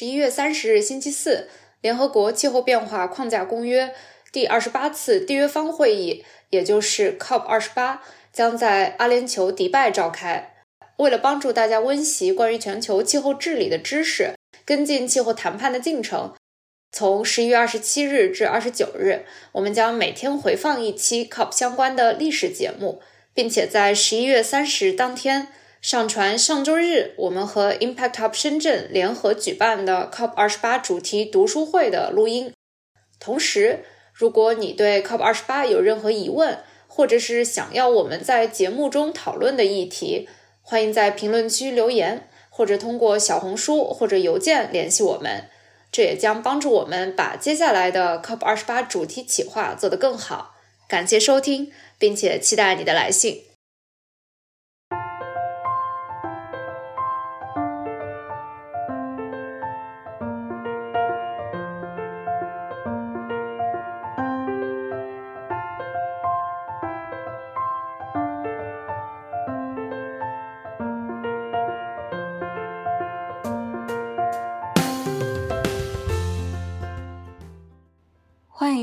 [0.00, 1.50] 十一月三十日星期四，
[1.82, 3.92] 联合国气候变化框架公约
[4.32, 8.02] 第二十八次缔约方会议，也就是 COP 二十八，
[8.32, 10.54] 将在阿联酋迪拜召开。
[10.96, 14.32] 为了帮助大家温习关于全球气候治理的知识，
[14.64, 16.32] 跟进气候谈判的进程，
[16.90, 23.02] 从十一月二十七日至二十九日，我们将每天回放一期 COP 相关的历史节目，
[23.34, 25.48] 并且在十一月三十当天。
[25.80, 32.52] 上传上周日我们和 Impact Hub 深圳联合举办的 COP 二十八主题读书会的录音。
[33.18, 33.82] 同时，
[34.12, 40.28] 如果你对 COP 二十八有任何疑问，或者是想要我们在节目中讨论的议题，
[40.60, 45.48] 欢迎在评论区留言，或者通过小红书或者邮件联系我们。
[45.90, 50.56] 这也将帮助我们把接下来的 COP 二十八主题企划做得更好。
[50.86, 53.44] 感谢收听，并且期待你的来信。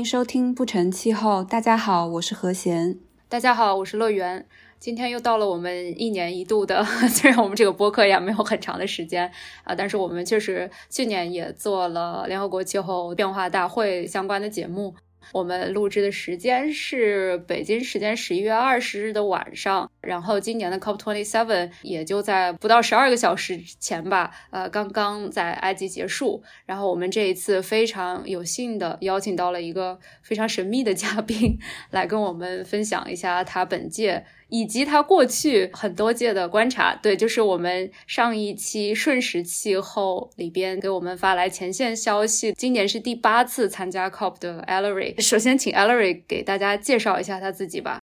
[0.08, 1.44] 收听不成气候。
[1.44, 2.98] 大家好，我是何贤。
[3.28, 4.46] 大家好，我是乐园。
[4.78, 9.30] 今天又到了我们一年一度的， 虽然我们这个播客也没有很长的时间
[9.64, 14.94] 啊，但是我们确实去年也做了联合国气候变化大会相关的节目。
[15.32, 26.42] 我们录制的时间是北京时间十一月二十日的晚上，然后今年的 COP twenty seven 也就在不到十二个小时前吧，呃，刚刚在埃及结束。
[26.64, 31.58] 然后我们这一次非常有幸的邀请到了一个非常神秘的嘉宾，
[31.90, 34.24] 来跟我们分享一下他本届。
[34.48, 45.20] 以及他过去很多届的观察，对，就是我们上一期瞬时气候里边给我们发来前线消息，今年是第八次参加 COP 的 Ellery。
[45.20, 48.00] 首先，请 Ellery 给大家介绍一下他自己吧。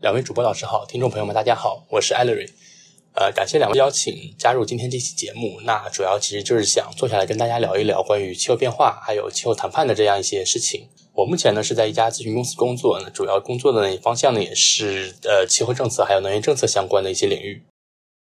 [0.00, 2.50] 两位主播老师好，听众朋友们大家好，我是 Ellery。
[3.16, 5.60] 呃，感谢两位邀请加入今天这期节目。
[5.64, 10.88] 那主要其实就是想坐下来跟大家聊一聊关于气候变化还有气候谈判的这样一些事情。
[11.16, 17.62] 我目前呢是在一家咨询公司工作，呢主要工作的方向呢也是呃气候政策还有能源政策相关的一些领域。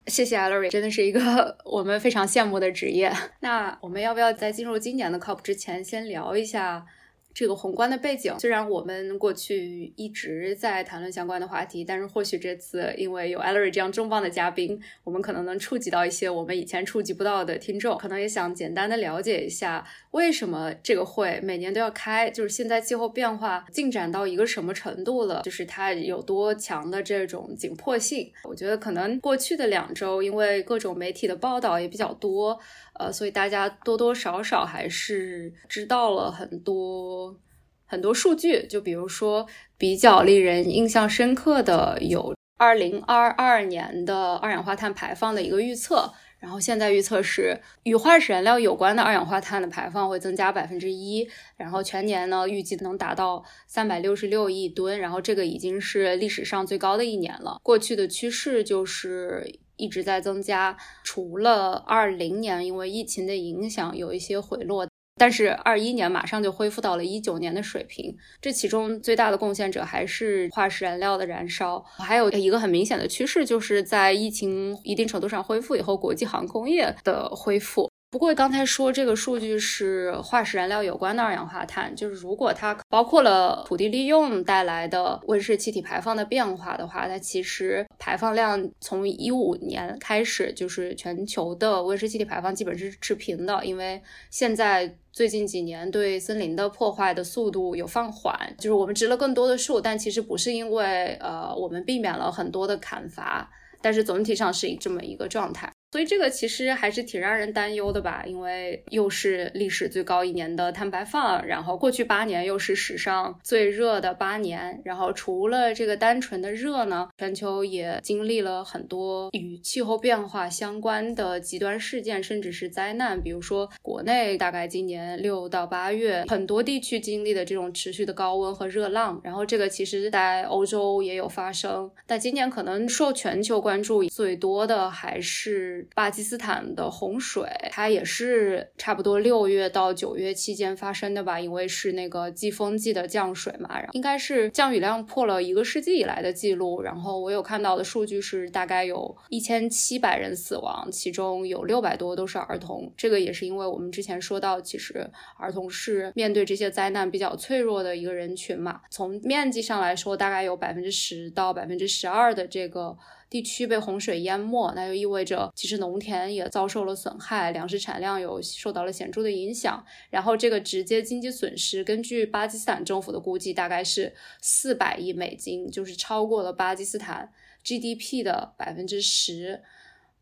[0.08, 3.14] 谢谢 Ellery，真的是一个 我们非常羡慕的职业。
[3.42, 6.86] 那我们要不要在进入今年的 COP 之前，先聊一下？
[7.32, 28.32] 这个宏观的背景，虽然我们过去一直在谈论相关的话题，但是或许这次因为有 Ellery 这样重磅的嘉宾，我们可能能触及到一些我们以前触及不到的听众，可能也想简单的了解一下，为什么这个会每年都要开，就是现在气候变化进展到一个什么程度了，就是它有多强的这种紧迫性。
[28.44, 32.60] 我觉得可能过去的两周，因为各种媒体的报道也比较多。
[33.00, 37.38] 呃，所以大家多多少少还是知道了很多
[37.86, 39.46] 很多数据，就比如说
[39.78, 57.60] 比较令人印象深刻的有二零二二年的二氧化碳排放的一个预测，然后现在预测是与化石燃料有关的二氧化碳的排放会增加百分之一，然后全年呢预计能达到三百六十六亿吨，然后这个已经是历史上最高的一年了。
[57.62, 59.60] 过去的趋势就是。
[59.82, 64.86] 一直在增加，除了二零年因为疫情的影响有一些回落，
[65.20, 68.16] 但是二一年马上就恢复到了一九年的水平。
[68.42, 77.92] 这其中最大的贡献者还是化石燃料的燃烧，还有一个很明显的趋势，就是在疫情一定程度上恢复以后，国际航空业的恢复。
[78.12, 103.48] 不过刚才说这个数据是化石燃料有关的二氧化碳，就是如果它包括了土地利用带来的温室气体排放的变化的话，它其实排放量从一五年开始就是全球的温室气体排放基本是持平的，因为现在最近几年对森林的破坏的速度有放缓，就是我们植了更多的树，但其实不是因为呃我们避免了很多的砍伐，
[103.84, 105.72] 但是总体上是以这么一个状态。
[105.92, 135.79] 所以这个其实还是挺让人担忧的吧，因为又是历史最高一年的碳排放，然后过去八年又是史上最热的八年，然后除了这个单纯的热呢，全球也经历了很多与气候变化相关的极端事件，甚至是灾难，比如说国内大概今年六到八月，很多地区经历的这种持续的高温和热浪，然后这个其实在欧洲也有发生，但今年可能受全球关注最多的还是。
[135.96, 141.40] 巴基斯坦的洪水，它也是差不多六月到九月期间发生的吧？
[141.40, 146.82] 因为是那个季风季的降水嘛，应该是降雨量破了一个世纪以来的记录。
[146.82, 152.92] 然后我有看到的数据是大概有一千七百人死亡，其中有六百多都是儿童。
[152.96, 158.82] 这个也是因为我们之前说到，其实儿童是面对这些灾难比较脆弱的一个人群嘛。
[158.90, 162.98] 从面积上来说，大概有百分之十到百分之十二的这个。
[163.30, 169.86] 地区被洪水淹没，那就意味着其实农田也遭受了损害，粮食产量有受到了显著的影响。
[170.10, 177.32] 然后这个直接经济损失，根据巴基斯坦政府的估计，大概是四百亿美金，就是超过了巴基斯坦
[177.64, 179.62] GDP 的百分之十。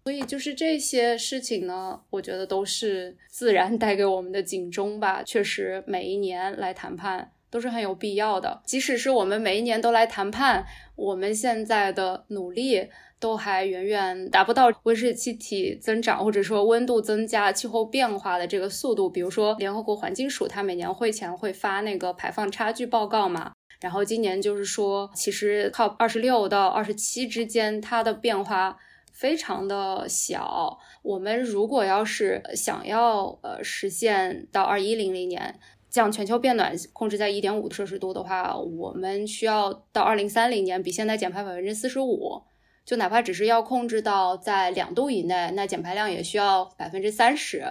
[0.04, 5.22] 所以就是这些事情呢，我觉得都是自然带给我们的警钟吧。
[5.22, 7.32] 确实，每一年来谈判。
[7.58, 10.64] 都是很有必要的，即使是我们每一年都来谈判，
[10.96, 12.88] 我们现在的努力
[13.20, 19.10] 都还远远达不到温室气体增长或者说温度增加、气候变化的这个速度。
[19.10, 28.78] 比如说，联合国环境署它每年会前会发那个排放差距报告嘛，然后今年就是说，其实靠二十六到二十七之间，它的变化
[29.12, 30.78] 非常的小。
[31.02, 35.60] 我们如果要是想要呃实现到二一零零年。
[35.98, 42.44] 像全球变暖控制在一点五摄氏度的话，我们需要到二零三零年比现在减排百分之四十五。
[42.86, 47.66] 就哪怕只是要控制到在两度以内，那减排量也需要百分之三十。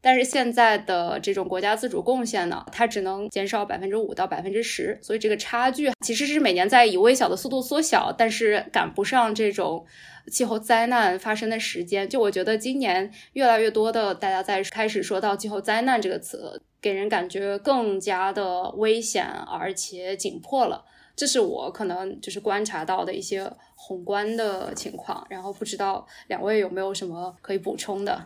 [0.00, 9.84] 但是现在的这种国家自主贡献呢，它只能减少百分之五到百分之十，所以这个差距其实是每年在以微小的速度缩小，但是赶不上这种
[10.30, 12.08] 气候灾难发生的时间。
[12.08, 16.62] 就我觉得今年越来越多的大家在开始说到气候灾难这个词。
[16.80, 20.84] 给人感觉更加的危险，而且紧迫了。
[21.16, 25.26] 这是我可能就是观察到的一些宏观的情况。
[25.28, 28.24] 然后不知道两位有没有什么可以补充的？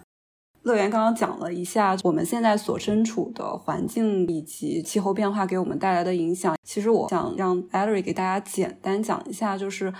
[0.63, 6.57] 乐园刚刚讲了一下我们现在所身处的环境以及气候变化给我们带来的影响。
[6.63, 9.93] 其实我想让 Ely 给大家简单讲一下，就是。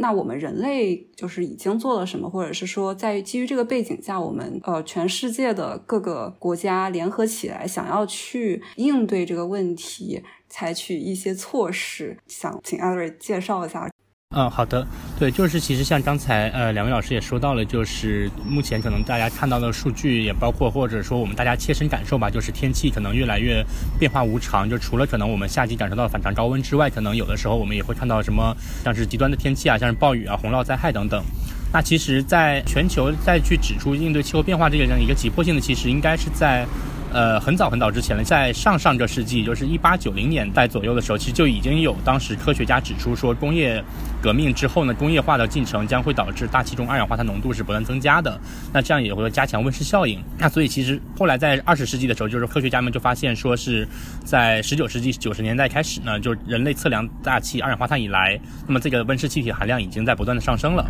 [0.00, 13.90] 那我们人类就是已经做了什么，或者是说，在基于这个背景下，我们呃，全世界的各个国家联合起来，想要去应对这个问题，采取一些措施，想请艾瑞介绍一下。
[14.36, 14.86] 嗯，好的，
[15.18, 23.64] 对，就是其实像刚才呃两位老师也说到了，就是目前可能大家看到的数据也包括或者说我们大家切身感受吧，就是天气可能越来越
[23.98, 28.54] 变化无常，就除了可能我们夏季感受到反常高温之外，可能有的时候我们也会看到什么
[28.84, 31.24] 像是极端的天气啊，像是暴雨啊、洪涝灾害等等。
[31.72, 36.66] 那其实，在全球再去指出应对气候变化这个这样一个急迫性的，其实应该是在。
[37.10, 43.82] 呃，很早很早之前了，在上上个世纪，就是一八九零年代左右的时候，其实就已经有当时科学家指出说，工业
[44.22, 48.38] 革命之后呢，工业化的进程将会导致大气中二氧化碳浓度是不断增加的。
[48.72, 50.22] 那这样也会加强温室效应。
[50.36, 53.88] 那所以其实后来在二十世纪的时候，就是科学家们就发现说是
[54.24, 60.86] 在十九世纪九十年代开始呢，就人类测量大气二氧化碳以来，那么这个温室气体含量已经在不断的上升了。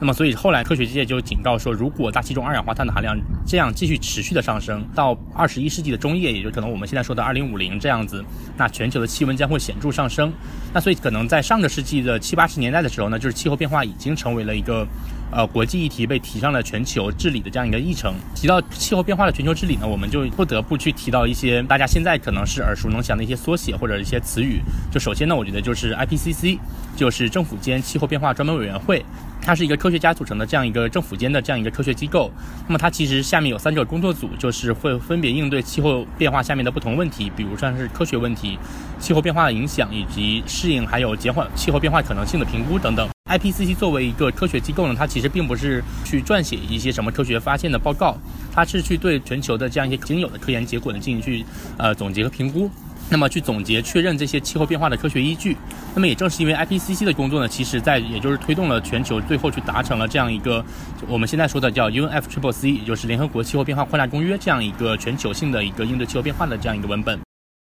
[0.00, 8.24] 那么，所以后来科学界就警告说，如果大气中二氧化碳的含量这样继续持续的上升，到二十一世纪的中叶，也就可能我们现在说的二零五零这样子，
[8.56, 10.32] 那全球的气温将会显著上升。
[10.72, 14.86] 那所以可能在上个世纪的七八十年代的时候呢，就是气候变化已经成为了一个。
[15.30, 18.14] 呃，国际议题被提上了全球治理的这样一个议程。
[18.34, 24.58] 提到气候变化的全球治理呢，我们就不得不去提到一些大家现在可能是耳熟能详的一些缩写或者一些词语。
[24.90, 26.58] 就首先呢，我觉得就是 IPCC，
[26.96, 29.04] 就是政府间气候变化专门委员会，
[29.40, 32.30] 它是一个科学家组成的这样一个政府间的这样一个科学机构。
[32.66, 38.58] 那么它其实下面有三个工作组，就是会分别应对气候变化下面的不同问题，比如像是科学问题、
[38.98, 43.08] 气候变化的影响以及适应还有减缓气候变化可能性的评估等等。
[43.30, 48.16] IPCC 作为一个科学机构呢，它其实并不是去撰写一些什么科学发现的报告，
[48.52, 51.44] 它是去对全球的这样一些仅有的科研结果呢进行去
[51.76, 52.70] 呃总结和评估，
[53.10, 55.56] 那么去总结确认这些气候变化的科学依据。
[55.94, 60.64] 那么也正是因为 IPCC 的工作呢，其实在也就是推动了全球最后去达成了这样一个
[61.08, 67.18] 我们现在说的叫 UNFCCC，也就是联合国气候变化框架公约这样一个全球性的一个应对气候变化的这样一个文本。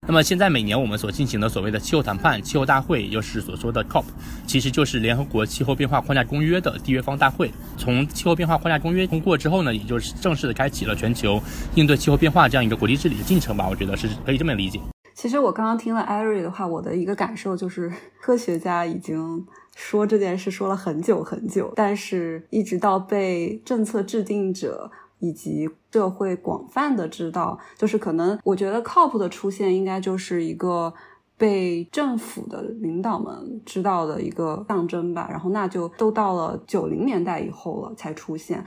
[0.07, 4.03] 那么现在每年我们所进行的所谓的气候谈判、气候大会，也就是所说的 COP，
[4.45, 7.49] 其实就是联合国气候变化框架公约的缔约方大会。
[7.75, 11.41] 从气候变化框架公约通过之后呢，也就是正式的开启了全球
[11.73, 13.67] 应对气候变化这样一个国际治理的进程吧。
[13.67, 14.79] 我觉得是可以这么理解。
[15.15, 17.91] 其实我刚刚听了艾瑞的话，我的一个感受就是，
[18.21, 19.43] 科学家已经
[19.73, 24.91] 说这件事说了很久很久，但是一直到被政策制定者。
[25.19, 30.93] 以及社会广泛的知道，就是可能我觉得 COP 的出现应该就是一个
[31.37, 35.27] 被政府的领导们知道的一个象征吧。
[35.31, 38.63] 然后那就都到了九零年代以后了才出现。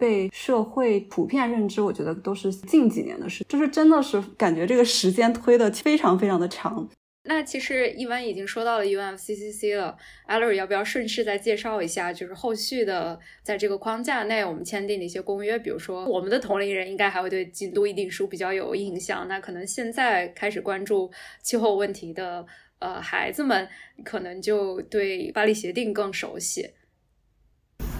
[0.00, 6.88] 被社会普遍认知，我觉得都是近几年的事，就是真的是感觉这个时间推的非常非常的长。
[7.24, 9.96] 那其实一般已经说到了 UNFCCC 了
[10.26, 15.56] a l l e r 要不要顺势再介绍一下，就是后续的在这个框架内我们签订的一些公约？
[15.56, 21.08] 比如说，我们的同龄人应该还会对京都议定书比较有印象，那可能现在开始关注
[21.42, 22.44] 气候问题的
[22.80, 23.68] 呃孩子们，
[24.04, 26.70] 可能就对巴黎协定更熟悉。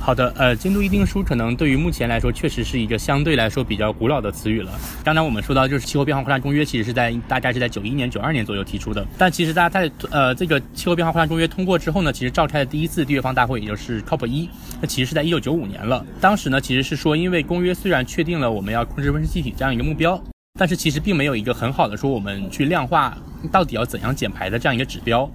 [0.05, 4.73] 好的，呃，京都议定书可能对于目前来说，确实是一个相对来说比较古老的词语了。
[5.05, 9.07] 刚才我们说到，就是气候变化扩大公约，其实是在大概是在九一年、九二年左右提出的。
[9.17, 16.05] 但其实大家在呃这个气候变化扩大公约通过之后呢，其实召开的第一次缔约方大会，也就是 COP 一，那其实是在一九九五年了。
[16.21, 20.21] 当时呢，其实是说，因为公约虽然确定了我们要控制温室气体这样一个目标，
[20.59, 23.17] 但是其实并没有一个很好的说我们去量化
[23.53, 25.31] 到底要怎样减排的这样一个指标。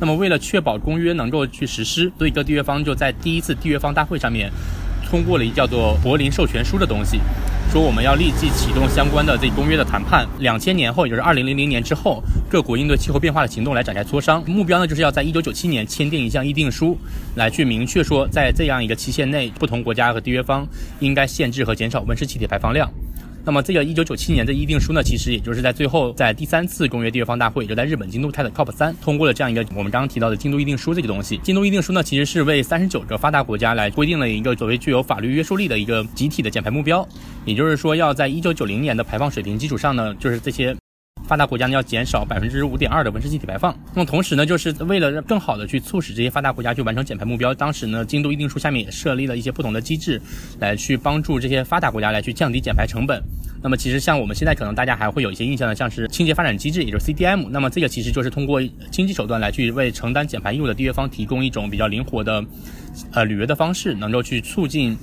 [0.00, 4.50] 那么，为了确保公约能够去实施，所以各缔约方就在第一次缔约方大会上面
[5.08, 7.20] 通过了一叫做柏林授权书的东西，
[7.70, 10.26] 说我们要立即启动相关的这公约的谈判。
[10.38, 14.42] 两千年后，也就是二零零零年之后，各国应对气候变化的行动来展开磋商。
[14.46, 16.96] 目标呢，就是要在一九九七年签订一项议定书，
[17.34, 20.66] 来去明确说，在这样一个期限内，不同国家和缔约方
[21.00, 22.90] 应该限制和减少温室气体排放量。
[23.44, 31.38] 那么这个一九九七年的议定书呢，其实也就是在最后在第三次公约缔约方大会，就在日本京都泰的 COP 三通过了这样一个我们刚刚提到的京都议定书这个东西。
[31.42, 37.06] 京都议定书呢，其实是为三十九个发达国家来规定了一个作为具有法律约束力的一个集体的减排目标，
[37.44, 40.76] 也就是说要在一九九零年的排放水平基础上呢，就是这些。
[41.30, 50.20] 发达国家呢要减少百分之五点二的温室气体排放，那么同时呢，就是为了更好的去促使这些发达国家去完成减排目标，当时呢，京都议定书下面也设立了一些不同的机制，
[50.58, 53.22] 来去帮助这些发达国家来去降低减排成本。
[53.62, 57.46] 那么其实像我们现在可能大家还会有一些印象的，像是清洁发展机制，也就是 CDM。
[57.50, 58.60] 那么这个其实就是通过
[58.90, 62.44] 经济手段来去为承担减排义务的缔约方提供一种比较灵活的，
[63.12, 64.98] 呃履约的方式，能够去促进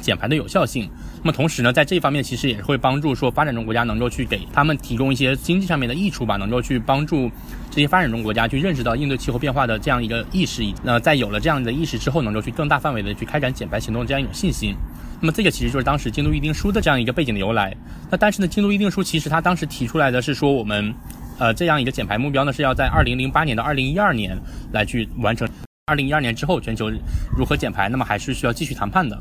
[0.00, 0.88] 减排的有效性。
[1.22, 7.30] 那么同时呢，在这一方面其实也会帮助说发展中国家能够去给他们提供一些经济上面的益处吧，能够去帮助
[7.70, 10.62] 这些发展中国家去认识到应对气候变化的这样一个意识。
[10.82, 14.74] 那在有了这样的意识之后，能够去更大范围的去开展减排行动这样一种信心。
[15.20, 17.74] 那么这个其实就是当时京都议定书的这样一个背景的由来。
[18.10, 20.94] 那但是呢，京都议定书其实它当时提出来的是说我们，
[21.38, 24.38] 呃，这样一个减排目标呢是要在二零零八年到二零一二年
[24.72, 25.48] 来去完成。
[25.86, 26.90] 二零一二年之后全球
[27.36, 29.18] 如何减排，那么还是需要继续谈判的。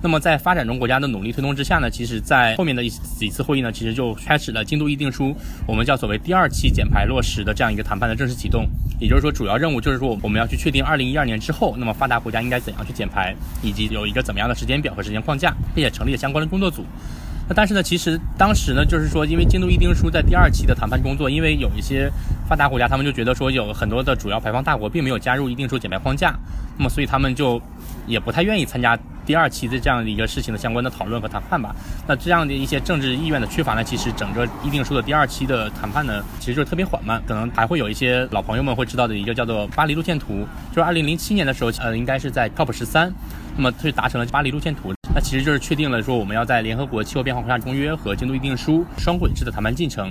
[0.00, 5.34] 那么在发展中国家的努力推动之下呢，其实，在后面的一几次会议呢，其实就开始了京都议定书，
[5.66, 8.64] 我们叫所谓第二期减排落实的这样一个谈判的正式启动。
[9.00, 16.84] 也就是说，主要任务就是说，我们要去确定二零一二年之后，那么发达国家应该怎样去减排，以及有一个怎么样的时间表和时间框架，并且成立了相关的工作组。
[17.48, 22.08] 那但是呢，其实当时呢，就是说，因为京都议定书在第二期的谈判工作，因为有一些
[22.48, 26.38] 发达国家，他们就觉得说，有很多的主要排放大国并没有加入议定书减排框架，
[26.76, 27.60] 那么所以他们就
[28.06, 28.96] 也不太愿意参加。
[29.28, 43.12] 第二期的这样的一个事情的相关的讨论和谈判吧，那这样的一些政治意愿的缺乏呢，其实整个议定书的第二期的谈判呢，其实就是特别缓慢，可能还会有一些老朋友们会知道的一个叫做巴黎路线图，就是二零零七年的时候，呃，应该是在 COP 十三，
[43.54, 50.10] 那么去达成了巴黎路线图，那其实就是确定了说我们要在联合国气候变化扩大公约和京都议定书双轨制的谈判进程，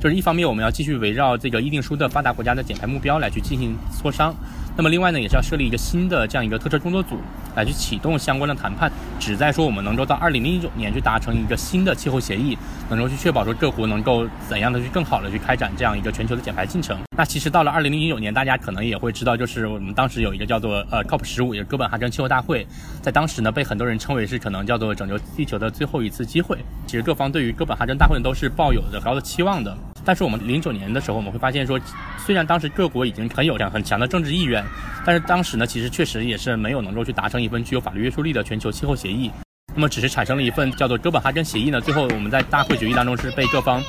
[0.00, 4.32] 就是一方面我们要继续围绕这个议定书的发达国家的减排目标来去进行磋商。
[4.74, 7.18] 那么另外呢，也是要设立一个新的这样一个特设工作组，
[7.54, 12.56] 来去启动相关的谈判，旨在说我们能够到二零零九年去达成一个新的气候协议，
[12.88, 16.98] 能够去确保说各国能够怎样的去更好的去开展这样一个全球的减排进程。
[17.16, 22.66] 那其实到了二零零九年，大家可能也会知道，就是我们当时有一个叫做呃 COP 十五，也是哥本哈根气候大会，
[23.02, 26.56] 在当时呢被很多人称为是可能叫做拯救地球的最后一次机会。
[26.86, 29.76] 其实各方对于哥本哈根大会都是抱有着高的期望的。
[30.04, 31.78] 但是我们零九年的时候，我们会发现说，
[32.18, 34.64] 虽然当时各国已经很有这样很强的政治意愿，
[35.04, 39.30] 但是当时呢，其实确实也是没有能够去达成一份具有法律约束力的全球气候协议。
[39.74, 43.82] 那么只是产生了一份叫做哥本哈根协议呢，最后我们在大会决议当中是被各方。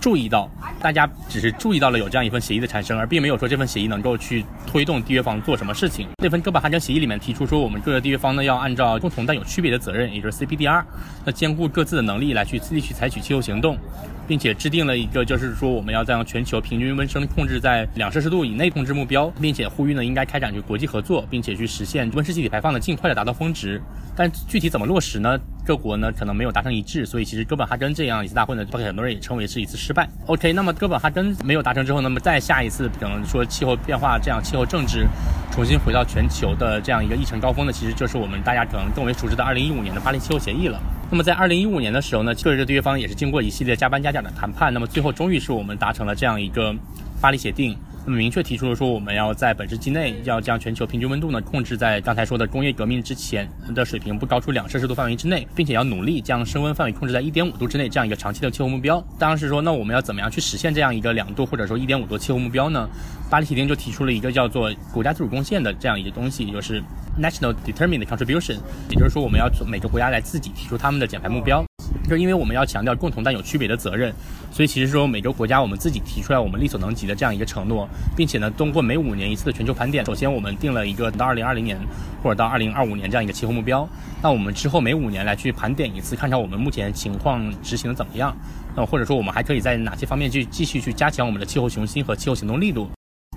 [0.00, 0.50] 注意到，
[0.80, 6.08] 大家只是注意到了有这样一份协议的产生，而并没有说这份协议能够去推动缔约方做什么事情。
[6.20, 10.82] 那份哥本哈根协议里面提出说，我们各个缔约方呢要按照共同但有区别的责任，也就是 CPDR，
[11.24, 13.78] 那兼顾各自的能力来去自己去采取气候行动，
[14.26, 23.80] 并且制定了一个就是说我们要将全球平均温升控制在两摄氏度以内控制目标，并且呼吁呢应该开展去国际合作，并且去实现温室气体排放的尽快的达到峰值。
[24.14, 25.38] 但具体怎么落实呢？
[25.64, 30.08] 各国呢可能没有达成一致，所以其实哥本哈根这样一次大会呢，被很多人也称为是一次失败。
[30.26, 35.06] OK，那么哥本哈根没有达成之后，那么再下一次可能说气候变化这样气候政治
[35.50, 40.78] 重新回到全球的这样一个议程高峰呢，其实就是我们大家可能更为熟知的2015年的巴黎气候协议了。
[41.12, 46.74] 那么在二零一五年的时候呢，各个缔约方也是经过一系列加班加点的谈判，那么最后终于是我们达成了这样一个
[47.20, 47.76] 巴黎协定。
[48.04, 59.02] 那么明确提出了说，我们要在本世纪内要将全球平均温度呢控制在刚才说的工业革命之前的水平，不高出两摄氏度范围之内，并且要努力将升温范围控制在一点五度之内这样一个长期的气候目标。
[59.18, 62.88] 当然是说，那我们要怎么样去实现这样一个两度或者说一点五度气候目标呢？
[63.30, 66.82] 巴黎协定就提出了一个叫做国家自主贡献的这样一个东西，就是
[67.20, 68.56] national determined contribution，
[68.90, 71.64] 也就是说我们要每个国家来自己提出他们的减排目标。
[72.04, 74.12] 就是因为我们要强调共同但有区别的责任，
[74.50, 81.78] 所以其实说每个国家我们自己提出来我们力所能及的这样一个承诺，并且呢，通过每五年一次的全球盘点，首先我们定了一个到二零二零年
[82.22, 83.88] 或者到二零二五年这样一个气候目标，
[84.22, 88.36] 那我们之后每五年来去盘点一次，看看我们目前情况执行的怎么样，
[88.76, 92.88] 那或者说我们还可以在哪些方面去继续去加强我们的气候雄心和气候行动力度。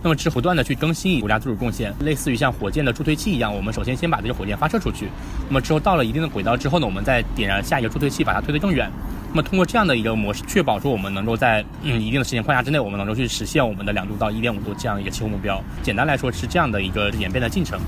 [0.05, 5.09] 那么，是不断的去更新国家自主贡献，类似于像火箭的助推器一样，我们首先先把这个火箭发射出去，
[5.47, 8.87] 那么之后到了一定的轨道之后呢，我们再点燃下一个助推器，把它推得更远。
[9.31, 15.59] 那么通过这样的一个模式，确保说我们能够在嗯一定的时间框架之内，我们能够去实现我们的两度到一点五度这样一个气候目标。
[15.81, 17.79] 简单来说是这样的一个演变的进程。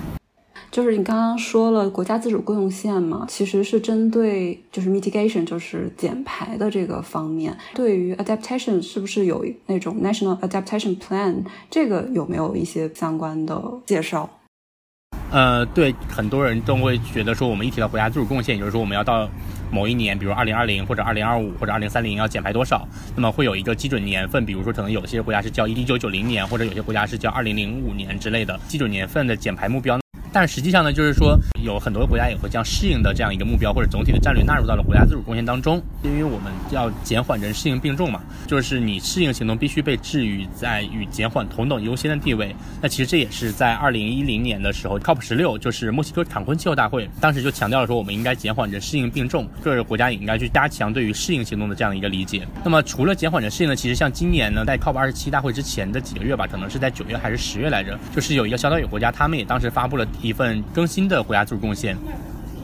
[0.69, 7.57] 就是你刚刚说了国家自主贡献嘛，其实是针对就是 mitigation，就是减排的这个方面。
[7.74, 11.43] 对于 adaptation，是不是有那种 national adaptation plan？
[11.69, 14.29] 这个有没有一些相关的介绍？
[15.31, 19.27] 呃，对，很多人都会觉得说，我们一提到国家自主贡献，也就是说我们要到
[19.71, 30.00] 某一年，比如二零二零或者二零二五或者二零三零要减排多少，那么会有一个基准年份，比如说可能有些国家是叫一九九零年，或者有些国家是叫二零零五年之类的基准年份的减排目标。
[30.31, 42.55] 但实际上呢，就是说有很多国家也会将适应的这样一个目标或者总体的战略纳入到了国家自主贡献当中，因为我们要减缓人适应并重嘛，就是你适应行动必须被置于在与减缓同等优先的地位。
[42.81, 52.46] 那其实这也是在二零一零年的时候，COP 十六就是墨西哥坎昆气候大会，当时就强调了说我们应该减缓人适应并重，各个国家也应该去加强对于适应行动的这样一个理解。
[52.63, 60.05] 那么除了减缓人适应呢，其实像今年呢，在 COP 二十七大会之前的几个月吧，可能是在九月还是十月来着，就是有一个小岛屿国家，他们也当时发布了。
[60.21, 61.97] 一份更新的国家自主贡献，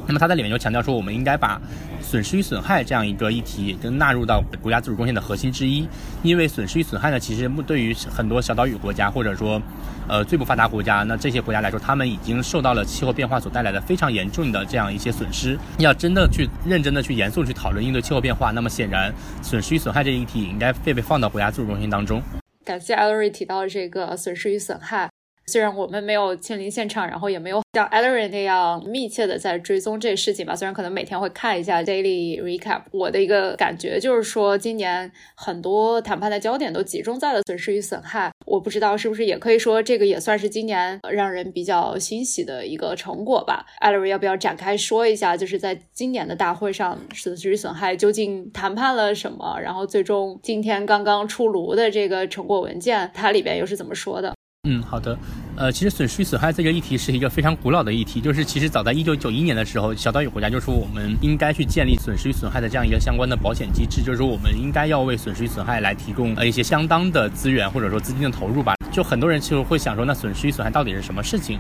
[0.08, 1.62] 那么他在里面就强调说，我们应该把
[2.02, 5.88] 损失与损害这样一个议题跟纳入到国家自主贡献的核心之一。
[6.22, 9.62] 因为损失与损害呢，其实对于很多小岛屿国家或者说
[10.08, 15.58] 呃最不发达国家，那这些国家来说，他们已经受到了气候变化所带来的非常严重的这样一些损失。
[15.78, 22.22] 要真的去认真的去严肃去讨论应对气候变化，那么显然损失与损害这一议题应该被被放到国家自主贡献当中。
[22.66, 25.10] 感谢艾瑞提到这个损失与损害。
[25.46, 30.56] 虽然我们没有亲临现场，然后也没有像 e l l e r 那样密切的在追踪这事情吧。
[30.56, 38.32] 虽然可能每天会看一下 Daily Recap，我的一个感觉就是说，今年很多谈判的焦点都集中在了损失与损害。
[38.46, 43.66] 我不知道是不是也可以说，这个也算是今年让人比较欣喜的一个成果吧。
[43.82, 49.60] e l l e r 要不要展开说一下，就是在今年的大会上，损失与损害究竟谈判了什么？
[49.60, 54.34] 然后最终今天刚刚出炉的这个成果文件，它里边又是怎么说的？
[54.66, 55.18] 嗯，好的。
[55.58, 68.74] 呃，其实损失与损害这个议题是一个非常古老的议题，就是其实早在一九九一年的时候，小岛屿国家就说我们应该去建立损失与损害的这样一个相关的保险机制，就是说我们应该要为损失与损害来提供呃一些相当的资源或者说资金的投入吧。
[68.90, 71.60] 就很多人其实会想说，那损失与损害到底是什么事情？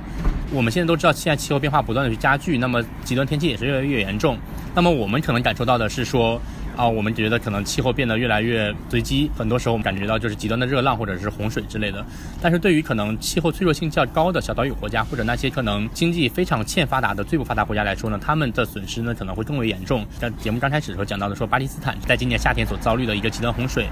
[0.49, 4.37] 我们现在都知道，现在气候变化不断的去加剧，那么极端天气也是越来越严重。
[4.73, 6.41] 那么我们可能感受到的是说。
[6.75, 12.03] 啊，我们觉得可能气候变得越来越随机，很多时候我们感觉到就是极端的热浪或者是洪水之类的。
[12.41, 20.05] 但是对于可能气候脆弱性较高的小岛屿国家，或者那些可能经济非常欠发达的最不发达国家来说呢，他们的损失呢可能会更为严重。
[20.19, 23.87] 像节目刚开始的时候讲到的说，巴基斯坦在今年夏天所遭遇的一个极端洪水。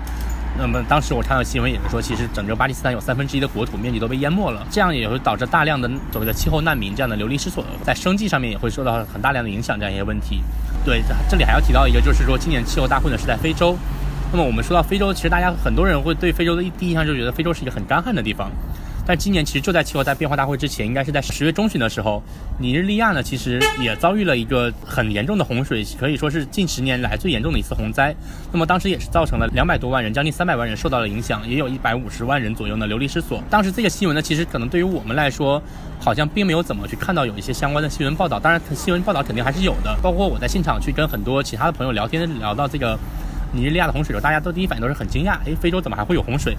[0.57, 10.43] 那么当时我看到新闻也是说，其实整个巴基斯坦有三分之一的国土面积都被淹没了，这样也会导致大量的所谓的气候难民这样的流离失所，在生计上面也会受到很大量的影响，这样一些问题。
[10.85, 13.75] 对，这里还要提到一个，就是说今年气候大会呢是在非洲。
[14.31, 18.51] 那么我们说到非洲，其实大家很多人会对非洲的第一印象就觉得非洲是一个很干旱的地方。
[19.05, 22.21] 但今年其实就在气候在变化大会之前，应该是在十月中旬的时候，
[22.59, 28.15] 尼日利亚呢其实也遭遇了一个很严重的洪水，可以说是近十年来最严重的一次洪灾。
[28.51, 33.43] 那么当时也是造成了两百多万人，将近三百万人受到了影响，也有一百五十万人左右呢流离失所。
[33.49, 35.61] 当时这个新闻呢，其实可能对于我们来说，
[35.99, 38.39] 好像并没有怎么去看到有一些相关的新闻报道。
[38.39, 39.97] 当然，新闻报道肯定还是有的。
[40.01, 42.97] 包括我在现场去跟很多其他的朋友聊天，聊到这个
[43.51, 46.55] 尼日利亚的洪水的时候，大家都第一反应都是很惊讶，诶，非洲怎么还会有洪水？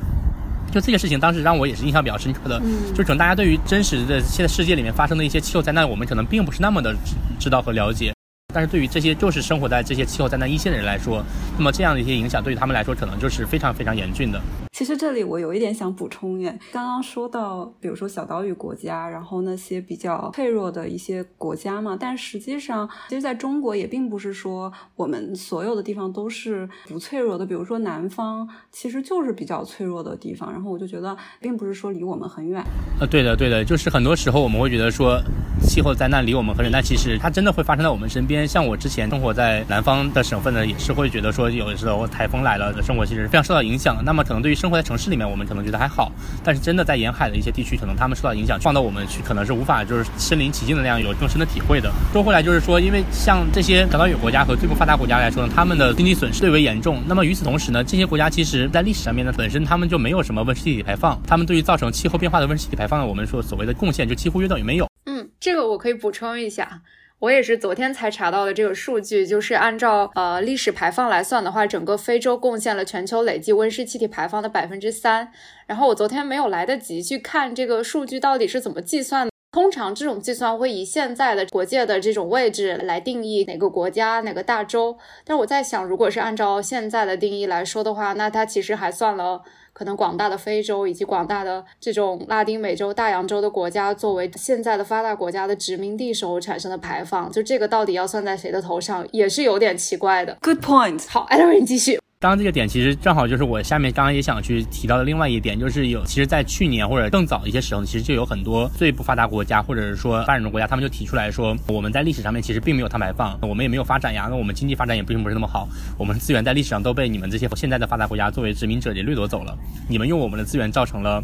[0.73, 6.97] 就这件事情，当时让我也是印象比较深刻的，嗯就可能大家对于真实的现在世界里面发生的一些气候灾难，我们可能并不是那么的
[7.39, 8.15] 知道和了解，
[8.55, 11.23] 但是对于这些就是生活在这些气候灾难一线的人来说，
[11.59, 14.41] 那么这样的一些影响对于他们来说，可能就是非常非常严峻的。
[14.73, 27.45] 其实这里我有一点想补充耶，刚刚说到，比如说小岛屿国家，然后那些比较脆弱的一些国家嘛，但实际上，其实在中国也并不是说我们所有的地方都是不脆弱的。
[27.45, 30.51] 比如说南方，其实就是比较脆弱的地方。
[30.51, 32.65] 然后我就觉得，并不是说离我们很远。
[32.99, 35.21] 呃，对的，对的，就是很多时候我们会觉得说
[35.61, 38.49] 气候灾难离我们很远，但其实它真的会发生在我们身边。
[38.49, 44.03] 像我之前生活在南方的省份呢，也是会觉得说有的时候台风来了，生活其实非常受到影响。
[44.03, 46.13] 那么可能对于生活在城市里面，我们可能觉得还好，
[46.45, 51.91] 但是真的在沿海的一些地区，可能他们受到影响，放到我们去，可能是无法就是身临其境的那样有更深的体会的。
[52.13, 57.03] 说回来，就是说，因为像这些小岛屿国家和最不发达国家来说呢，他们的经济损失最为严重。
[57.09, 64.87] 那么与此同时呢，这些国家其实在历史上面呢，本身他们就没有什么温室气体排放，他们对于造成气候变化的温室气体排放呢，我们说所谓的贡献就几乎约等于没有。
[65.07, 66.83] 嗯，这个我可以补充一下。
[67.23, 75.31] 我也是昨天才查到的这个数据，就是按照呃历史排放来算的话，整个非洲贡献了全球累计温室气体排放的百分之三。
[75.69, 79.31] 然后我昨天没有来得及去看这个数据到底是怎么计算的。
[79.53, 84.99] 通常这种计算会以现在的国界的这种位置来定义哪个国家哪个大洲。
[85.25, 89.43] 但我在想，如果是按照现在的定义来说的话，那它其实还算了。
[89.73, 100.37] 可能广大的非洲以及广大的这种拉丁美洲、大洋洲的国家，作为现在的发达国家的殖民地时候产生的排放，就这个到底要算在谁的头上，也是有点奇怪的。
[100.43, 101.09] Good point。
[101.09, 102.02] 好 e l l 继续。
[102.23, 119.59] 刚刚这个点其实正好就是我下面刚刚也想去提到的另外一点，就是有其实，在去年或者更早一些时候，其实就有很多最不发达国家或者是说发展中国家，他们就提出来说，我们在历史上面其实并没有碳排放，我们也没有发展呀，那我们经济发展也并不是那么好，我们资源在历史上都被你们这些现在的发达国家作为殖民者给掠夺走了，
[119.89, 121.21] 你们用我们的资源造成了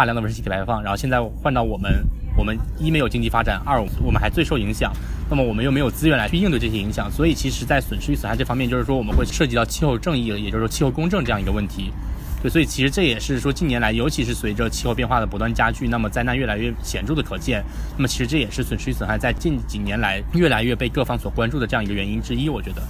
[0.00, 2.02] 大量的温室气体排放，然后现在换到我们。
[2.38, 4.94] 我们一没有经济发展，二我们还最受影响。
[5.28, 11.92] 那么我们又没有资源来去应对这些影响，所以其实，在损失与损害这方面，就是说我们会涉及到气候正义，也就是说气候公正这样一个问题。
[12.40, 17.62] 对，所以其实这也是说近年来，尤其是随着气候变化的不断加剧，那么灾难越来越显著的可见。
[17.98, 22.80] 那么其实这也是损失与损害在近几年来越来越被各方所关注的这样一个原因之一，我觉得。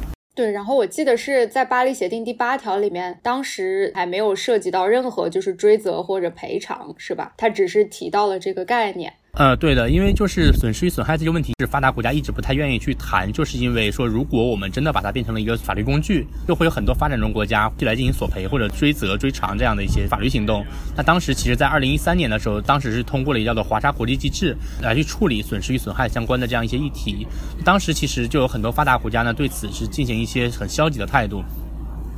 [0.40, 7.35] 对，然后我记得是在巴黎协定第八条里面，当时还没有涉及到任何就是追责或者赔偿，是吧？
[7.37, 9.12] 他只是提到了这个概念。
[9.33, 20.66] 呃，对的，因为就是损失与损害这个问题，是发达国家一直不太愿意去谈，就是因为说，如果我们真的把它变成了一个法律工具，就会有很多发展中国家就来进行索赔或者追责、追偿这样的一些法律行动。
[20.97, 27.27] 那当时其实，在二零一三年的时候，当时是通过了一个叫做华沙国际机制来去处理损失与损害相关的这样一些议题。
[27.64, 31.43] 当时其实就有很多发达国家呢，对此是进行一些很消极的态度。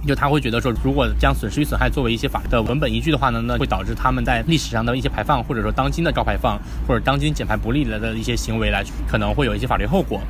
[0.07, 10.21] 就他会觉得说，如果将损失与损害作为一些法的文本依据的话呢，那会导致他们在历史上的一些排放，或者说当今的高排放，或者当今减排不利的的一些行为来，可能会有一些法律后果。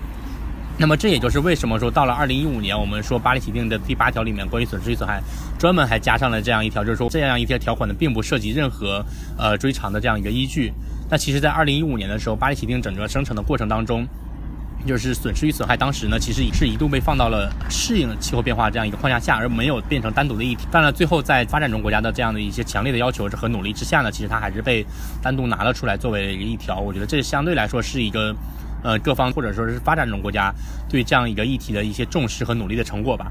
[0.79, 5.23] 那么这也就是为什么说到了二零一五年，我们说巴黎协定的第八条里面关于损失与损害，
[5.59, 9.05] 专门还加上了这样一条，就是说这样一条条款呢，并不涉及任何
[9.39, 10.73] 呃追偿的这样一个依据。
[11.11, 14.07] 那其实，在二零一五年的时候，巴黎协定整个生成的过程当中。
[14.87, 20.67] 就是损失与损害，当时呢，其实也是一度被放到了适应气候变化这样一个框架下，而没有变成单独的议题。
[20.71, 24.85] 当然，最后在发展中国家的这样的一些强烈的要求和努力之下呢，其实它还是被
[25.23, 26.81] 单独拿了出来作为一条。
[26.81, 28.35] 我觉得这相对来说是一个，
[28.83, 30.53] 呃，各方或者说是发展中国家
[30.89, 33.31] 对这样一个议题的一些重视和努力的成果吧。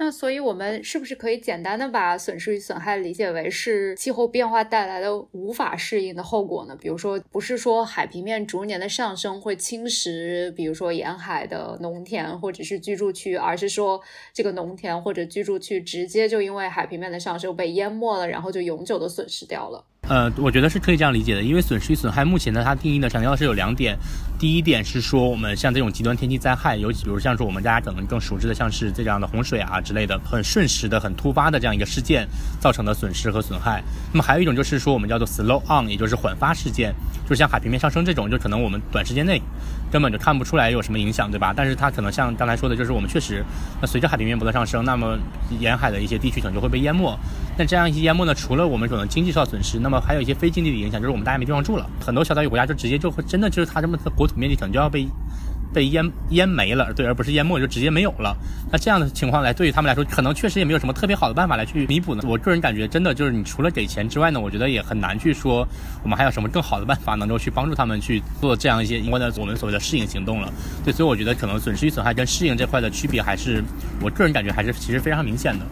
[0.00, 6.76] 那所以，我们是不是可以简单的把损失与损害理解为是气候变化带来的无法适应的后果呢？
[6.80, 14.00] 比如说，不是说海平面逐年的上升会侵蚀，比如说沿海的农田或者是居住区，而是说
[14.32, 19.84] 这个农田或者居住区直接就因为海平面的上升被淹没了，然后就永久的损失掉了。
[20.08, 23.96] 呃，我觉得是可以这样理解的，因为损失与损害目前呢，它定义的强调是有两点。
[24.38, 32.26] 第一点是说，我们像这种极端天气灾害，尤其比如像说我们大家可能更熟知的，像是这样的洪水啊之类的，很瞬时的、很突发的这样一个事件
[32.58, 33.82] 造成的损失和损害。
[34.10, 36.94] 那么还有一种就是说，我们叫做 slow on，也就是缓发事件，
[37.24, 39.42] 就是像海平面上升这种，就可能我们短时间内
[39.90, 41.52] 根本就看不出来有什么影响，对吧？
[41.56, 43.44] 但是它可能像刚才说的，就是我们确实，
[43.80, 45.18] 那随着海平面不断上升，那么
[45.58, 47.18] 沿海的一些地区可能就会被淹没。
[47.56, 51.88] 那这样一些淹没呢，除了我们可能经济受到损失，那么还有一些非经济的影响，就是我们大家没地方住了。
[52.00, 55.08] 很多小岛屿国家就直接就会真的就是它这么的国土面积可能就要被
[55.72, 58.36] 被淹淹没了，对，而不是淹没就直接没有了。
[58.70, 62.22] 那这样的情况来，对于他们来说，可能确实也没有什么特别好的办法来去弥补呢。
[62.26, 65.66] 我个人感觉，真的就是你除了给钱之外呢，我觉得也很难去说
[66.02, 70.52] 我们还有什么更好的办法能够去帮助他们去做这样一些相关的我们所谓的适应行动了。
[70.84, 73.62] 对，所以我觉得可能损失与损害跟适应这块的区别，还是
[74.02, 75.64] 我个人感觉还是其实非常明显的。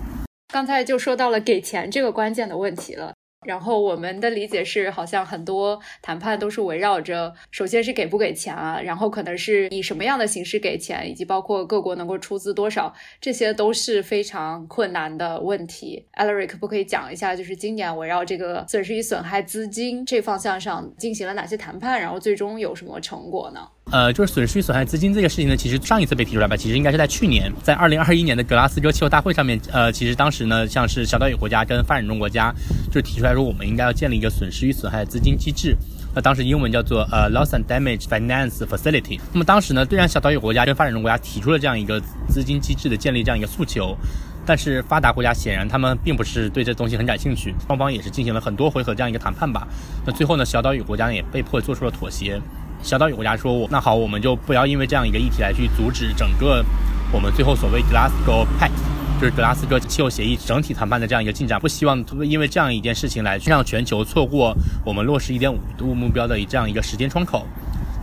[0.48, 3.12] 刚才就说到了给钱这个关键的问题了。
[3.46, 16.06] 然后我们的理解是，好像很多谈判都是围绕着，首先是给不给钱啊，然后可能是以什么样的形式给钱，以及包括各国能够出资多少，这些都是非常困难的问题。
[16.14, 23.68] Ellery 可不可以讲一下，就是今年围绕这个损失与损害资金这方向上进行了哪些谈判，然后最终有什么成果呢？
[23.92, 32.52] 呃，就是损失与损害资金这个事情呢，其实上一次被提出来吧，其实应该是在去年，在二零二一年的格拉斯哥气候大会上面，呃，其实当时呢，像是小岛屿国家跟发展中国家
[32.90, 35.76] 就提出来说，我们应该要建立一个损失与损害资金机制，
[36.16, 39.20] 那当时英文叫做呃 Loss and Damage Finance Facility。
[39.32, 43.96] 那么当时呢，虽然小岛屿国家跟发展中国家提出了这样一个资金机制的建立这样一个诉求，
[44.44, 49.68] 但是发达国家显然他们并不是对这东西很感兴趣，双方也是进行了很多回合这样一个谈判吧。
[50.04, 52.42] 那最后呢，小岛屿国家呢也被迫做出了妥协。
[52.86, 56.64] 小岛屿国家说：“我那好，我们就不要因为这样一个议题来去阻止整个
[57.12, 61.58] 我们最后所谓 Glasgow Pact，就是格拉斯哥气候协议整体谈判的这样一个进展。
[61.58, 67.44] 不希望因为这样一件事情来让全球错过我们落实1.5度目标的这样一个时间窗口。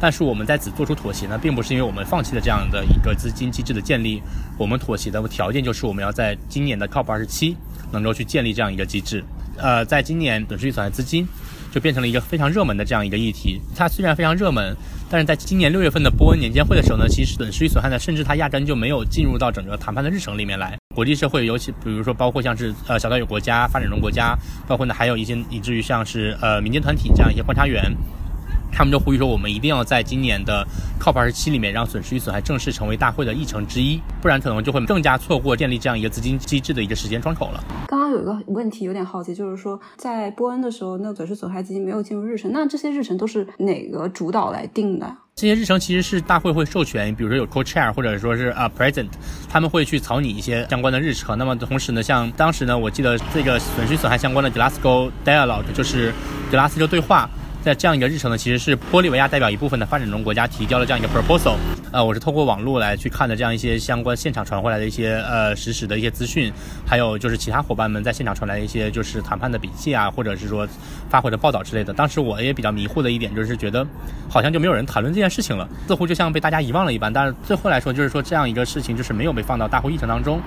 [0.02, 4.22] 但是我们在此做出妥协呢，并不是因为我们放弃了这样的一个资金机制的建立，
[4.58, 7.56] 我们妥协的条件就是我们要在今年的 COP27
[7.94, 9.24] 能够去建立这样一个机制。
[9.56, 11.26] 呃，在今年损失与损害资金。”
[11.74, 13.60] 就变成了一个非常热门的这样一个议题。
[13.76, 14.76] 它虽然非常热门，
[15.10, 20.78] 但是在今年六月份的波恩年鉴会的时候呢，其实损失与损害呢，甚至它压根就没有进入到整个谈判的日程里面来。
[20.94, 27.92] 国际社会，尤其比如说包括像是呃小岛屿国家、发展中国家，包括呢还有一些以至于像是呃民间团体这样一些观察员。
[28.76, 30.66] 他们就呼吁说，我们一定要在今年的
[31.00, 37.64] COP 二十七里面，让损失与损害正式成为大会的议程之一，不然可能就会更加错过建立这样一个资金机制的一个时间窗口了。
[37.88, 45.16] 刚刚有一个问题有点好奇，就是说在波恩的时候，那个损失损害基金没有进入日程，那这些日程都是哪个主导来定的？
[45.36, 49.08] 这些日程其实是大会会授权，比如说有 co-chair 或者说是啊 president，
[49.50, 51.36] 他们会去草拟一些相关的日程。
[51.36, 56.14] 那么同时呢，像当时呢，我记得这个损失损害相关的 Glasgow Dialogue，就是
[56.52, 57.28] 格拉斯哥对话。
[57.64, 61.56] 在这样一个日程呢，其实是玻利维亚代表一部分的发展中国家提交了这样一个 proposal。
[61.94, 66.52] 呃，我是透过网络来去看的这样一些相关现场传回来的一些呃实时的一些资讯，
[66.86, 70.68] 还有就是其他伙伴们在现场传来一些就是谈判的笔记啊，或者是说
[71.10, 71.94] 发回的报道之类的。
[71.94, 73.88] 当时我也比较迷糊的一点就是觉得，
[74.30, 77.14] 好像就没有人谈论这件事情了，似乎就像被大家遗忘了一般。
[77.14, 80.42] 但是最后来说，就是说这样一个事情就是没有被放到大会议程当中。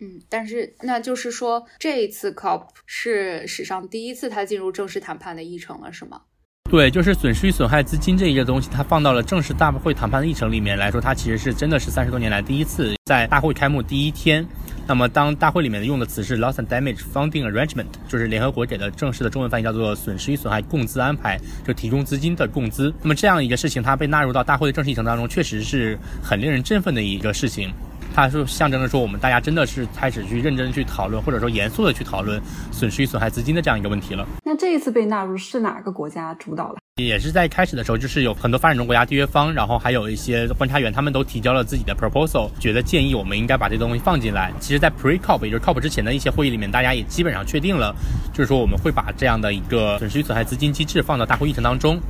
[0.00, 6.22] 嗯，但是那就是说这一次 COP 是史上第一次它进入正式谈判的议程了，是吗？
[6.70, 14.46] 对，就是损失与损害资金这一个东西，它放到了正式大会谈判的议程里面来说，它其实是真的是三十多年来第一次在大会开幕第一天。
[14.86, 22.92] 那么，当大会里面用的词是 loss and damage funding arrangement，就是联合国给的正式的中文翻译叫做损失与损害共资安排，就提供资金的共资。
[23.00, 27.70] 那么这样一个事情，它被纳入到大会的正式议程当中，确实是很令人振奋的一个事情。
[28.14, 32.40] 它是象征着说，我们大家真的是开始去认真去讨论，或者说严肃的去讨论
[32.72, 34.26] 损失与损害资金的这样一个问题了。
[34.44, 36.78] 那这一次被纳入是哪个国家主导的？
[36.96, 44.52] 也是在开始的时候，就是有很多发展中国家缔约方，然后还有一些观察员，他们都提交了自己的 proposal，觉得建议我们应该把这东西放进来。
[44.58, 47.94] 其实，在 pre cop 也就是 cop 之前的一些会议里面，大家也基本上确定了，
[48.32, 52.00] 就是说我们会把这样的一个损失与损害资金机制放到大会议程当中。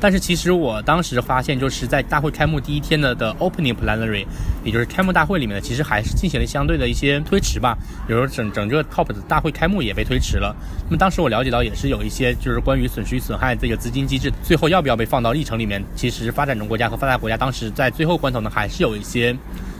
[0.00, 4.24] 但是其实我当时发现，就是在大会开幕第一天的的 opening plenary，
[4.64, 7.76] 也就是开幕大会里面呢，其实还是进行了相对的一些推迟吧。
[8.06, 10.56] 比如说整整个 COP 的大会开幕也被推迟了。
[10.86, 19.36] 那么当时我了解到，也是有一些就是关于损失与损害这个资金机制，最后要不要被放到议程里面，其实发展中国家和发达国家当时在最后关头呢，还是有一些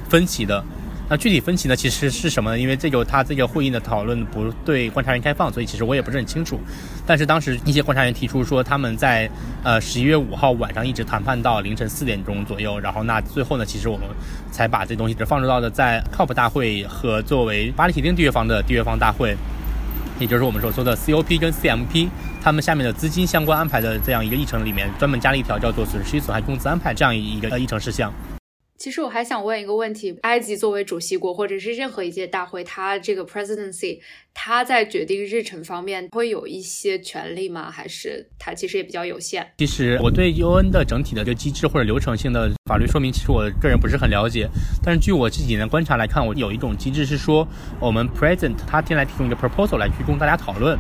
[0.08, 0.62] 分歧的。
[1.10, 2.56] 那具体分歧呢，其实是什么呢？
[2.56, 6.60] 因为这个他这个会议的讨论不对观察员开放，所以其实我也不是很清楚。
[7.04, 9.28] 但是当时一些观察员提出说，他们在
[9.64, 14.06] 呃十一月五号晚上一直谈判到凌晨四点钟左右，然后那最后呢，其实我们
[14.52, 19.36] 才把这东西放入到的在 COP 大会和作为巴黎协定缔约方的缔约方大会，
[20.20, 22.08] 也就是我们所说的 COP 跟 CMP，
[22.40, 28.12] 他们下面的资金相关安排的这样一个议程里面，专门加了一条叫做损失与损害工资安排这样一个议程事项。
[28.80, 34.00] 其实我还想问一个问题：埃及作为主席国，或者是任何一届大会，它这个 presidency，
[34.32, 37.70] 它在决定日程方面会有一些权利吗？
[37.70, 39.46] 还是它其实也比较有限？
[39.58, 44.48] 其实我对 UN 的整体的这个机制或者流程性的法律说明，其实我个人不是很了解。
[44.82, 47.46] 但是据我这几年观察来看，我有一种机制是说，
[47.78, 50.78] 我们 present 他先来提供一个 proposal 来去供大家讨论。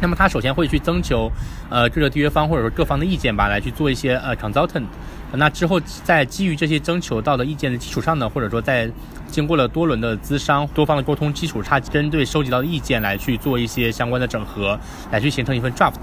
[0.00, 1.30] 那么他首先会去征求，
[1.70, 4.84] 呃，各个缔约方或者说各方的意见吧，来去做一些呃 consultant。
[5.32, 8.90] 那之后在基于这些征求到的意见的基础上呢，或者说在
[9.26, 14.78] 经过了多轮的资商、多方的沟通基础，他针对收集到的意见来去做一些相关的整合，
[15.10, 15.94] 来去形成一份 draft。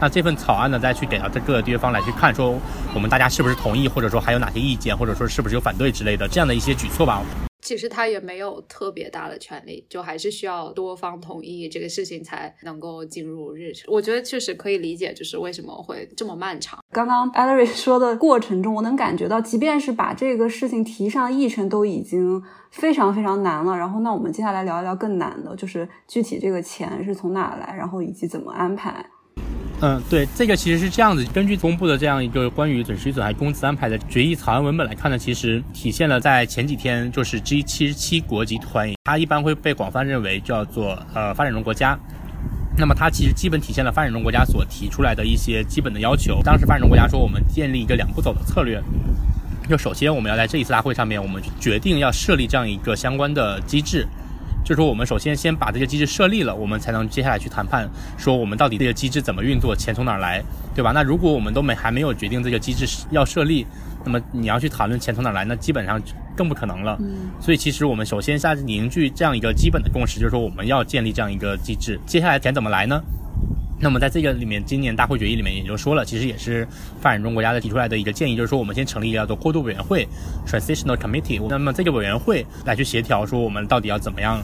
[0.00, 2.58] 那这份草案呢，再去给到各个缔约方来去看，说
[2.94, 7.20] 我们大家是不是同意，或者说还有哪些意见，或者说是不是有反对之类的这样的一些举措吧。
[7.62, 13.92] 其实他也没有特别大的权利，就还是需要多方同意，这个事情才能够进入日程。
[13.92, 16.82] 我觉得确实可以理解，就是为什么会这么漫长。
[16.90, 23.76] 刚刚 Ellery 说的过程中，我能感觉到，即便是把这个事情提上议程，都已经非常非常难了。
[23.76, 29.04] 然后，那我们接下来聊一聊更难的，就是具体这个钱是从哪来，然后以及怎么安排。
[29.82, 31.24] 嗯，对，这个其实是这样子。
[31.32, 41.98] 根据公布的这样一个关于损失损害工资安排的决议草案文本来看呢，其实体现了在前几天就是 G 七十七国集团，它一般会被广泛认为叫做呃发展中国家。
[42.76, 46.42] 那么它其实基本体现了发展中国家所提出来的一些基本的要求。
[46.42, 48.82] 当时发展中国家说，我们建立一个两步走的策略，
[49.66, 54.06] 就首先我们要在这一次大会上面，我们决定要设立这样一个相关的机制。
[54.64, 60.42] 就是说，我们首先先把这些机制设立了，我们才能接下来去谈判，说我们到底这个机制怎么运作，钱从哪儿来，
[60.74, 60.92] 对吧？
[60.92, 63.66] 那如果我们都没还没有决定这个机制要设立，
[64.04, 66.00] 那么你要去谈论钱从哪儿来，那基本上
[66.36, 66.96] 更不可能了。
[67.00, 67.30] 嗯。
[67.40, 73.02] 所以其实我们首先下凝聚这样一个基本的共识，就是说我们要建立这样一个机制，接下来钱怎么来呢？
[73.82, 76.68] 那么在这个里面，今年大会决议里面也就说了，其实也是
[77.00, 80.06] 发展中国家的提出来的一个建议，就是说我们先成立一个叫做过渡委员会
[80.46, 81.40] （Transitional Committee）。
[81.48, 84.42] 那么这个委员会来去协调，说我们到底要怎么样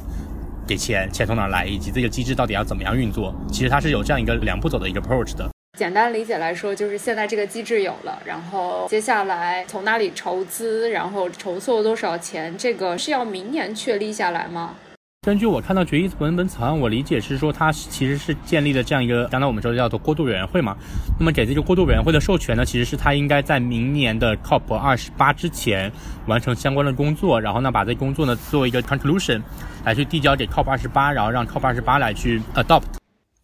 [0.66, 3.34] 给钱，钱从哪来，以及这个机制到底要怎么样运作。
[3.52, 5.46] 其实它是有这样一个两步走的一个 approach 的。
[5.78, 14.76] 简单理解来说，就是现在这个机制有了，然后接下来从哪里筹资，然后筹措多少钱，这个是要明年确立下来吗？
[15.26, 20.76] 根据我看到决议文本草案，我理解是说它其实是建立了这样一个，刚才我们说的叫做过渡委员会嘛。
[21.18, 25.90] 那么给这个过渡委员会的授权呢，其实是它应该在明年的 COP 二十八之前
[26.26, 29.42] 完成相关的工作，然后呢把这工作呢做一个 conclusion
[29.84, 32.82] 来去递交给 COP 二十八，然后让 COP 二十八来去 adopt。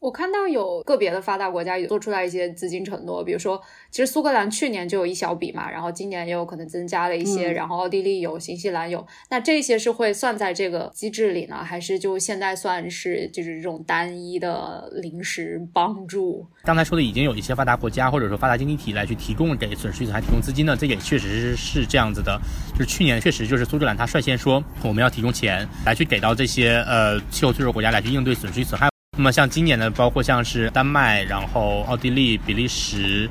[0.02, 16.44] 我看到有个别的发达国家也做出来一些资金承诺，比如说，其实苏格兰去年就有一小笔嘛，然后今年也有可能增加了一些，然后奥地利有，新西兰有，那这些是会算在这个机制里呢，还是就现在算是就是这种单一的临时帮助？
[16.64, 22.36] 刚才说的已经有一些发达国家或者说发达经济体来去提供给损失损害提供资金呢，这也确实是这样子的，
[22.72, 28.91] 就是去年确实就是苏格兰它率先说我们要提供钱来去给到这些呃气候脆弱国家来去应对损失损害。
[29.14, 33.28] 那么像今年呢，包括像是丹麦、然后奥地利、比利时、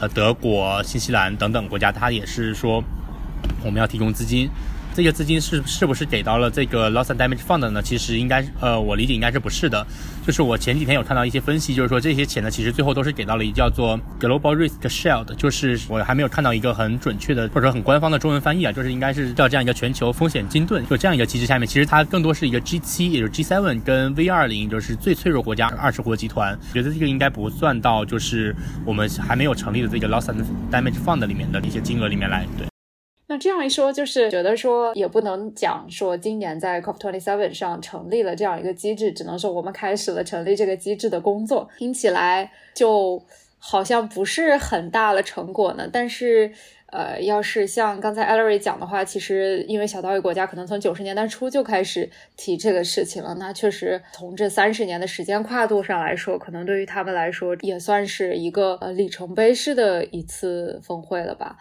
[0.00, 2.80] 呃德国、新西兰等等国家，它也是说
[3.64, 4.48] 我们要提供资金。
[4.96, 7.82] 这些资金是是不是给到了这个 loss and damage fund 呢？
[7.82, 9.86] 其实应该，呃，我理解应该是不是的。
[10.26, 26.58] 就是我前几天有看到一些分析，就是说这些钱呢，其实最后都是给到了一叫做 global risk shield，就是我还没有看到一个很准确的或者说很官方的中文翻译啊，就是应该是叫这样一个全球风险金盾，就这样一个机制下面，其实它更多是一个 G 七，也就是 G seven 跟 V 二零，就是最脆弱国家二十国集团。
[26.72, 28.56] 觉得这个应该不算到就是
[28.86, 32.66] 我们还没有成立的这个 loss and damage fund 里面的一些金额里面来，对。
[33.28, 43.20] 那这样一说，就是觉得说也不能讲说今年在 COP27 上成立了这样一个机制，只能说我们开始了成立这个机制的工作，听起来就
[43.58, 45.90] 好像不是很大的成果呢。
[45.92, 46.52] 但是，
[46.92, 61.56] 呃，要是像刚才 Ellery 讲的话，其实因为小岛屿国家可能从九十年代初就开始提这个事情了，那确实从这三十年的时间跨度上来说，可能对于他们来说也算是一个呃里程碑式的一次峰会了吧。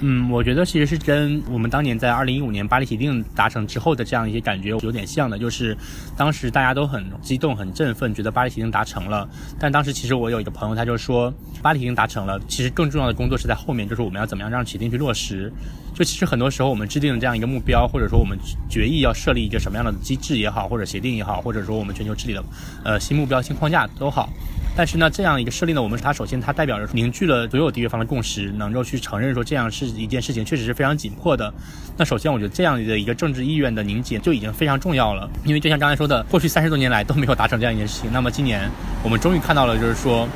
[0.00, 5.76] 嗯，我觉得其实是跟我们当年在二零一五年巴黎协定达成之后的这样一些感觉有点像的，就是
[6.18, 9.26] 当时大家都很激动、很振奋，觉得巴黎协定达成了。
[9.58, 15.50] 但当时其实我有一个朋友，他就说，巴黎协定达成了，其实更重要的工作是在后面，就是我们要怎么样让协定去落实。
[15.96, 22.44] 就其实很多时候我们制定的这样一个目标，或者说我们决议要设立一个什么样的机制也好，或者协定也好，或者说我们全球治理的
[22.84, 24.28] 呃新目标、新框架都好。
[24.76, 31.50] 但是呢，这样一个设立呢，我们它首先它代表着凝聚了所有缔约方的共识，能够去承认说这样是一件事情，确实是非常紧迫的。
[31.96, 35.26] 那首先，我觉得这样的一个政治意愿的凝结就已经非常重要了。
[35.44, 38.70] 因为就像刚才说的，过去三十多年来都没有达成这样一件事情，那么今年
[39.02, 40.28] 我们终于看到了，就是说，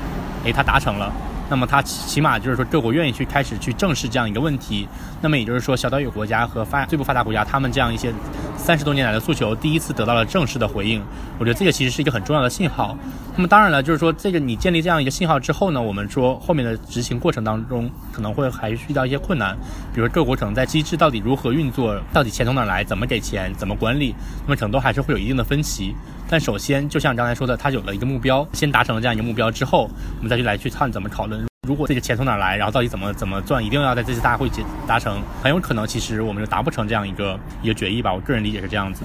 [0.45, 1.13] 诶，它达成了。
[1.51, 4.89] 那么它起码就是说各国愿意去开始去正视这样一个问题，
[5.21, 8.13] 那么也就是说小岛屿国家和发最不发达国家，他们这样一些
[8.57, 11.03] 三十多年来的诉求第一次得到了正式的回应，
[11.39, 12.97] 我觉得这个其实是一个很重要的信号。
[13.37, 19.57] 那么当然了，就是说这个你建立这样一个信号之后呢，我们说后面的执行过程当中可能会还是遇到一些困难，
[19.93, 24.15] 比如各国可能在机制到底如何运作，到底钱从哪来，怎么给钱，怎么管理，
[24.47, 25.95] 那么可能都还是会有一定的分歧。
[26.31, 31.45] 但首先就像刚才说的，他有了一个目标，先达成了这样一个目标之后，我们再去来去看怎么讨论。
[31.67, 38.15] 如果这个钱从哪来，然后到底怎么怎么赚，一定要在这次大会结达成，很有可能其实我们就达不成这样一个一个决议吧。
[38.15, 39.03] 我个人理解是这样子。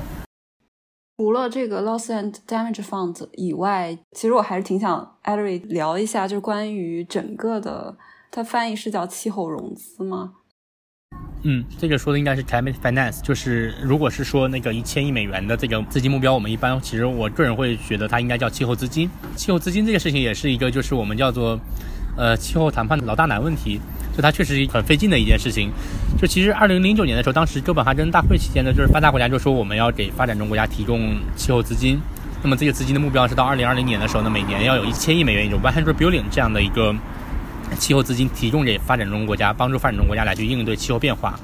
[1.17, 7.97] 除了这个 loss and damage fund 以外，其实我还是挺想 Ellery 聊一下，就是关于整个的，
[8.29, 10.33] 它翻译是叫气候融资吗？
[11.47, 19.07] 嗯，这个说的应该是 climate finance，就是如果是说那个一千亿美元的这个资金目标，我们一般其实我个人会觉得它应该叫气候资金。
[19.35, 21.59] 气候资金这个事情也是一个就是我们叫做
[22.17, 23.79] 呃气候谈判的老大难问题，
[24.17, 25.69] 就它确实很费劲的一件事情。
[26.19, 32.01] 就其实二零零九年的时候，当时哥本哈根大会期间呢，就是发达国家就说我们要给发展中国家提供气候资金，
[32.41, 36.91] 那么这个资金的目标是到二零二零年的时候呢，每年要有一千亿美元，也就 one hundred billion 这样的一个。
[37.79, 41.39] 气候资金提供给发展中国家，帮助发展中国家来去应对气候变化。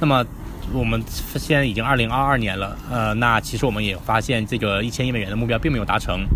[0.00, 0.24] 那么
[0.72, 1.02] 我们
[1.36, 6.26] 现在已经二零二二年了，呃，那其实我们也发现这个一千亿美元的目标并没有达成。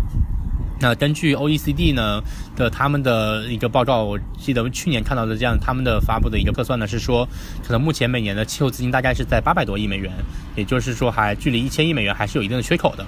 [0.79, 2.21] 那根据 OECD 呢
[2.55, 7.27] 的他们的一个报告，我记得去年看到的这样他们的发布的一个测算呢是说，
[7.65, 10.11] 可能目前每年的气候资金大概是在八百多亿美元，
[10.55, 13.03] 也就是说还距离一千亿美元还是有一定的缺口的。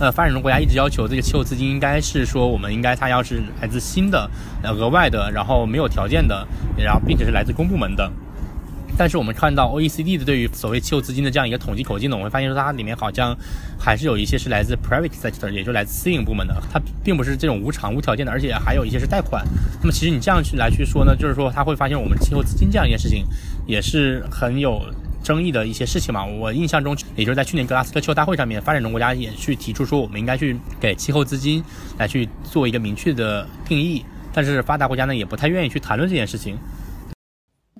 [0.00, 4.28] 呃，发展中国家一直要求这个气候资金应该是说，我们应该它要是来自新的、
[4.62, 8.10] 呃额外的，然后没有条件的，然后并且是来自公部门的。
[8.96, 13.36] 但是我们看到 OECD 的对于所谓气候资金的这样一个统计口径呢，我会发现说它里面好像
[13.78, 19.44] 还是有一些是来自 private sector，也就来自私营部门的，它并不是这种无偿无条件的，而且还有一些是贷款。
[19.82, 23.26] 那么其实你这样去来去说呢，就是说他会发现我们气候资金这样一件事情
[23.66, 24.80] 也是很有。
[25.30, 31.62] 争议的一些事情嘛，我印象中，也就是在去年格拉斯哥气候大会上面，发展中国家也去提出说，我们应该去给气候资金
[31.96, 34.04] 来去做一个明确的定义，
[34.34, 36.58] 但是发达国家呢也不太愿意去谈论这件事情。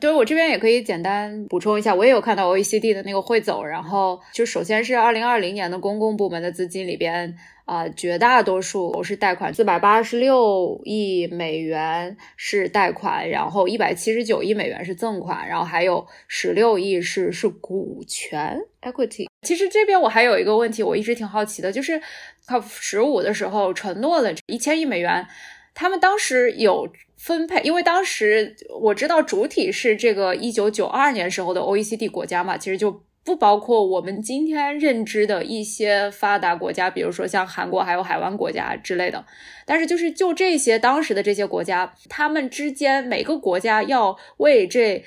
[0.01, 7.37] 对我这边也可以简单补充一下，我也有看到 OECD 的那个汇总，然后就首先是二零二零年的公共部门的资金里边。
[7.71, 19.29] 啊，绝大多数是贷款，四百八十六亿美元是贷款，然后一百七十九亿美元是赠款，然后还有十六亿是是股权 equity。
[19.43, 22.03] 其实这边我还有一个问题，我一直挺好奇的，就是
[22.49, 25.25] COP 十五的时候承诺了一千亿美元，
[25.73, 33.01] 他们当时有分配，因为当时我知道主体是这个一九九二年时候的 OECD 国家嘛，其实就。
[33.23, 39.25] 不包括我们今天认知的一些发达国家，比如说像韩国还有海湾国家之类的。
[39.67, 45.05] 但是就是就这些当时的这些国家，他们之间每个国家要为这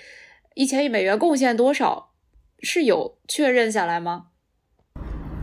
[0.54, 2.12] 一千亿美元贡献多少，
[2.62, 4.28] 是有确认下来吗？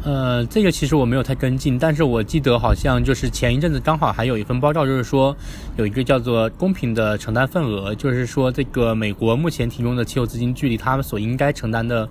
[0.03, 5.37] 呃，这个其实我没有太跟进，但是我记得好像就是前一阵子刚好还有一份报告，就是说
[5.77, 12.09] 有一个叫做公平的承担份额，就是说这个美国目前提供的气候资金距离他们所应该承担的。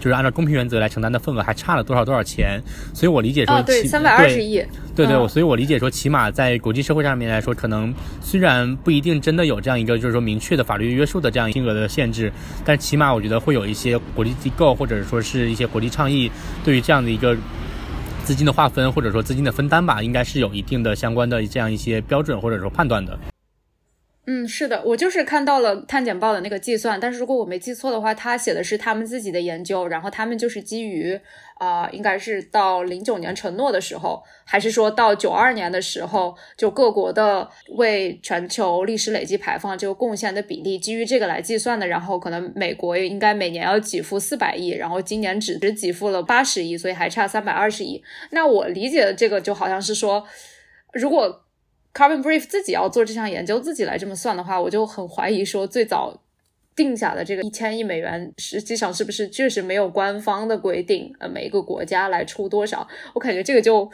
[0.00, 2.62] 就是按照公平原则来承担的份额还差了多少多少钱，
[2.94, 12.32] 所以我理解说，对三百二十亿，对对，所以我理解说，起码在国际社会上面来说，可能虽然不一定真的有这样一个就是说明确的法律约束的这样金额的限制，
[12.64, 16.30] 但起码我觉得会有一些国际机构或者说是一些国际倡议，
[16.64, 17.36] 对于这样的一个
[18.24, 23.18] 资金的划分或者说资金的分担吧，应该是有一定的相关的这样一些标准或者说判断的。
[24.30, 31.18] 嗯，是的，我就是看到了碳简报的那个计算，但是如果我没记错的话，他写的是他们自己的研究，然后他们就是基于
[31.54, 48.02] 啊，应该是到零九年承诺的时候，还是说到九二年的时候，就各国的为全球历史累计排放这个贡献的比例，基于这个来计算的，然后可能美国应该每年要给付四百亿，然后今年只只给付了八十亿，所以还差三百二十亿。
[48.32, 50.22] 那我理解的这个就好像是说，
[50.92, 51.44] 如果。
[51.94, 56.22] Carbon Brief 自己要做这项研究，自己来这么算的话，我就很怀疑说，最早
[56.76, 61.12] 定下的这个一千亿美元，实际上是不是确实没有官方的规定？
[61.18, 62.86] 呃，每一个国家来出多少？
[63.14, 63.90] 我感觉这个就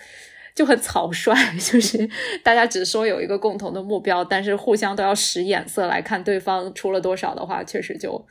[0.55, 2.07] 就很草率，就是
[2.43, 8.27] 大家只说有一个共同的目标，但是互相都要使眼色来看对方出了多少的话，确实就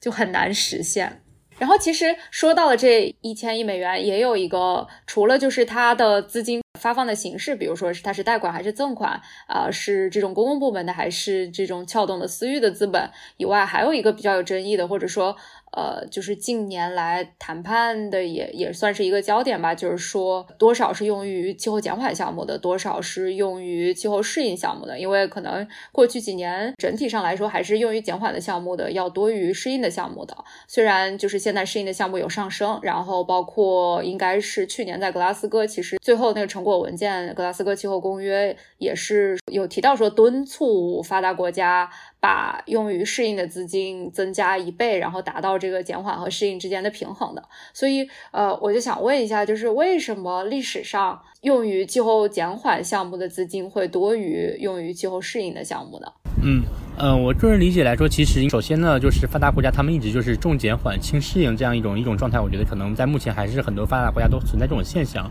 [0.00, 1.20] 就很难实现。
[1.58, 6.62] 然后其实说到了这一千亿美元，也有一个除了就是它的资金。
[6.80, 15.36] 发放的形式，比如说是它是贷款还是赠款，啊，是这种公共部门的还是这种撬动的私域的资本以外，还有一个比较有争议的，或者说。
[15.72, 30.36] 呃，就是近年来谈判的也也算是一个焦点吧，就是说多少是用于气候减缓项目的，多少是用于气候适应项目的，因为可能过去几年整体上来说还是用于减缓的项目的要多于适应的项目的。
[30.66, 41.90] 虽然就是现在适应的项目有上升，然后包括应该是去年在格拉斯哥，其实最后那个成果文件《格拉斯哥气候公约》也是有提到说敦促发达国家。
[42.22, 47.42] 把用于适应的资金增加一倍，然后达到这个减缓和适应之间的平衡的。
[47.72, 56.06] 所以，呃，我就想问一下，就是为什么历史上用于气候减缓项目的资金会多于用于气候适应的项目呢？
[56.44, 56.62] 嗯。
[57.02, 62.38] 嗯，我个人理解来说，其实首先呢，就是发达国家他们一直就是重减缓轻适应这样一种一种状态。
[62.38, 65.26] 我觉得可能在目前还是很多发达国家都存在这种现象，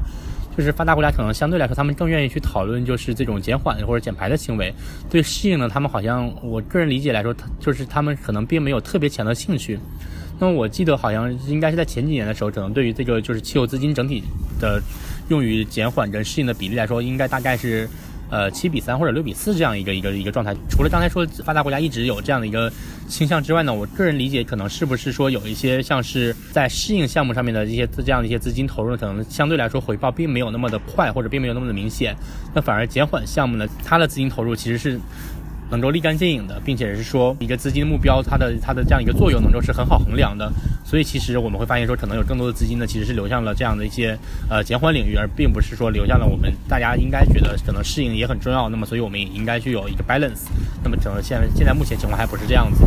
[0.59, 4.73] 就是发达国家可能相对来说他们更愿意去讨论就是这种减缓或者减排的行为。
[5.09, 9.79] 对适应呢，他们好像我个人理解来说，就是他们可能并没有特别强的兴趣。
[10.37, 14.21] 那么我记得好像应该是在前几年的时候，可能对于这个就是气候资金整体
[14.59, 14.81] 的
[15.29, 17.89] 用于减缓跟适应的比例来说，应该大概是。
[18.29, 20.55] 呃，七比三或者六比四这样一个一个一个状态。
[20.69, 22.71] 除了刚才说发达国家一直有这样的一个
[23.07, 32.15] 倾向之外呢，我个人理解可能是不是说有一些像是在适应项目上面的一些这样的一些资金投入，可能相对来说回报并没有那么的快，或者并没有那么的明显。
[32.53, 34.99] 那反而减缓项目呢，它的资金投入其实是。
[35.69, 40.51] 能够立竿见影的，并且是说一个资金的目标，它的它的这样一个作用能够是很好衡量的。
[40.85, 44.17] 所以其实我们会发现说，可能有更多的资金呢，其实是流向了这样的一些
[44.49, 48.67] 呃减缓领域，而并不是说流向了我们大家应该觉得可能适应也很重要。
[48.69, 50.47] 那么所以我们也应该去有一个 balance。
[50.83, 52.83] 那么整个现现在目前情况还不是这样子。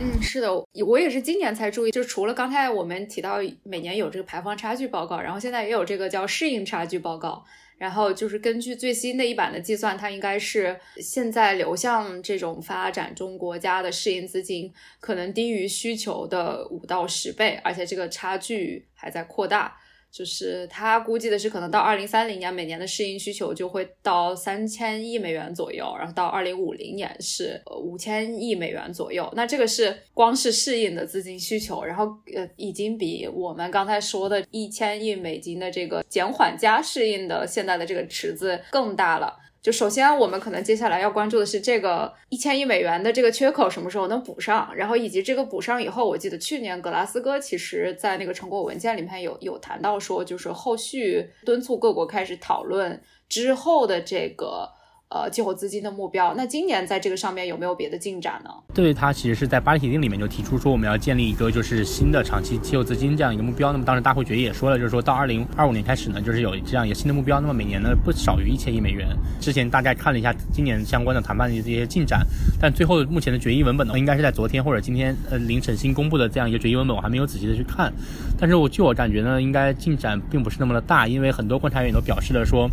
[0.00, 0.48] 嗯，是的，
[0.84, 7.44] 我也是今年才注意，就除了刚才我们提到每年有这个排放差距报告，然后现在也有这个叫适应差距报告。
[7.82, 19.76] 然后就是根据最新的一版的计算，它应该是现在流向这种发展中国家的适应资金可能低于需求的五到十倍，而且这个差距还在扩大。
[20.12, 29.26] 就是他估计的是，可能到二零三零年，每年的适应需求就会到三千亿美元左右，然后到二零五零年是呃五千亿美元左右。
[29.34, 32.04] 那这个是光是适应的资金需求，然后
[32.36, 39.38] 呃已经比我们刚才说的一千亿美金的这个减缓加适应的现在的这个池子更大了。
[39.62, 54.68] 就首先，我们可能接下来要关注的是这个一千亿美元的这个缺口什么时候能补上，然后以及这个补上以后，我记得去年格拉斯哥其实在那个成果文件里面有有谈到说，就是后续敦促各国开始讨论之后的这个。
[55.12, 58.50] 呃，气候资金的目标，那今年在这个上面有没有别的进展呢？
[58.72, 63.72] 对，它其实是在巴黎协定里面就提出说，我们要建立一个就是新的长期气候资金这样一个目标。
[63.72, 67.42] 那么当时大会决议也说了，就是说到二零二五年开始呢，就是有这样一个新的目标。
[67.42, 69.06] 那么每年呢不少于一千亿美元。
[69.38, 72.26] 之前大概看了一下今年相关的谈判的这些进展，
[72.58, 77.92] 但最后目前的决议文本呢，应该是在昨天或者今天呃凌晨新公布的这样一个决议文本，我还没有仔细的去看。
[78.40, 82.70] 但是我据我感觉呢，应该进展并不是那么的大，因为很多观察员都表示了说。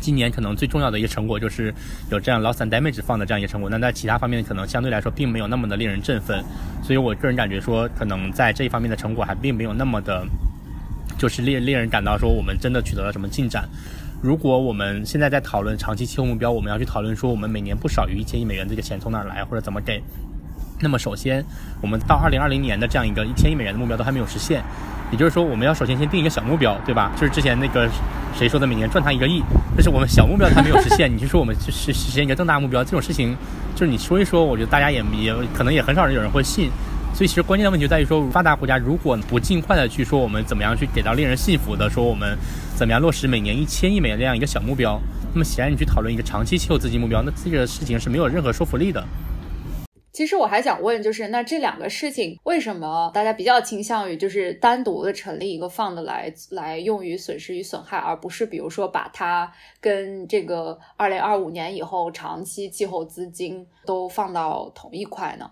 [0.00, 1.74] 今年可能最重要的一个成果就是
[2.10, 6.44] 有这样 loss and damage 放的这样一个成果，那在其他方面可能相对来说并没有那么的令人振奋，
[6.82, 10.24] 所以我个人感觉说，可能在这一方面的成果还并没有那么的，
[11.18, 13.68] 就是令令人感到说我们真的取得了什么进展。
[14.22, 20.02] 如果我们现在在讨论长期气候目标，我们要去讨论说我们每年不少于一千亿美元这个钱从哪来或者怎么给，
[20.80, 21.44] 那么首先
[21.80, 24.62] 我们到二零二零年的这样一个一千亿美元的目标都还没有实现。
[25.12, 27.10] 也就是说，我们要首先先定一个小目标，对吧？
[27.16, 27.90] 就是之前那个
[28.32, 29.42] 谁说的，每年赚他一个亿，
[29.74, 31.10] 但是我们小目标，还没有实现。
[31.12, 33.36] 你就说我们去实实现一个更大目标，这种事情，
[33.74, 36.70] 就是你说一说，我觉得大家也也可能也很少人有人会信。
[37.12, 42.38] 所以其实关键的问题在于说，发达国家如果不尽快的去说我们怎么样去给到令人信服的说我们
[42.76, 44.96] 怎么样落实每年一千亿美元这样一个小目标，
[45.32, 49.04] 那么显然你去讨论一个长期气候资金目标，那这个事情是没有任何说服力的。
[50.12, 65.50] 其实我还想问，就是那这两个事情为什么大家比较倾向于就是单独的成立一个放的来来用于损失与损害，而不是比如说把它跟这个二零二五年以后长期气候资金都放到同一块呢？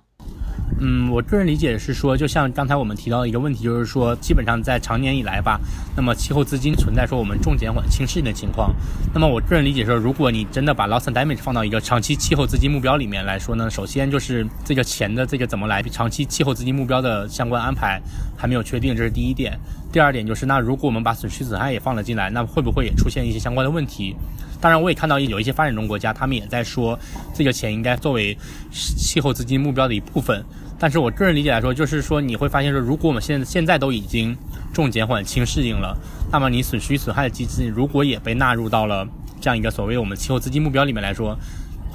[0.80, 5.58] 嗯，我个人理解是说，就像刚才我们提到的一个问题，就是说，基本上在长年以来吧，
[5.96, 8.72] 那么气候资金存在说我们重减缓轻适应的情况。
[9.12, 18.00] 那么我个人理解说，如果你真的把 loss and damage 放到一个长期气候资金目标里面来说呢，首先就是这个钱的这个怎么来长期气候资金目标的相关安排
[18.36, 19.58] 还没有确定，这是第一点。
[19.90, 24.14] 第二点就是，那如果我们把损失损害也放了进来，那会不会也出现一些相关的问题？
[24.60, 26.96] 当然，我也看到有一些发展中国家，他们也在说
[27.34, 28.36] 这个钱应该作为
[28.70, 30.44] 气候资金目标的一部分。
[30.78, 34.36] 但是我个人理解来说，就是说你会发现说，如果我们现现在都已经
[34.72, 35.96] 重减缓轻适应了，
[36.30, 39.06] 那么你损失与损害的机制如果也被纳入到了
[39.40, 41.36] 这样一个所谓我们气候资金目标里面来说，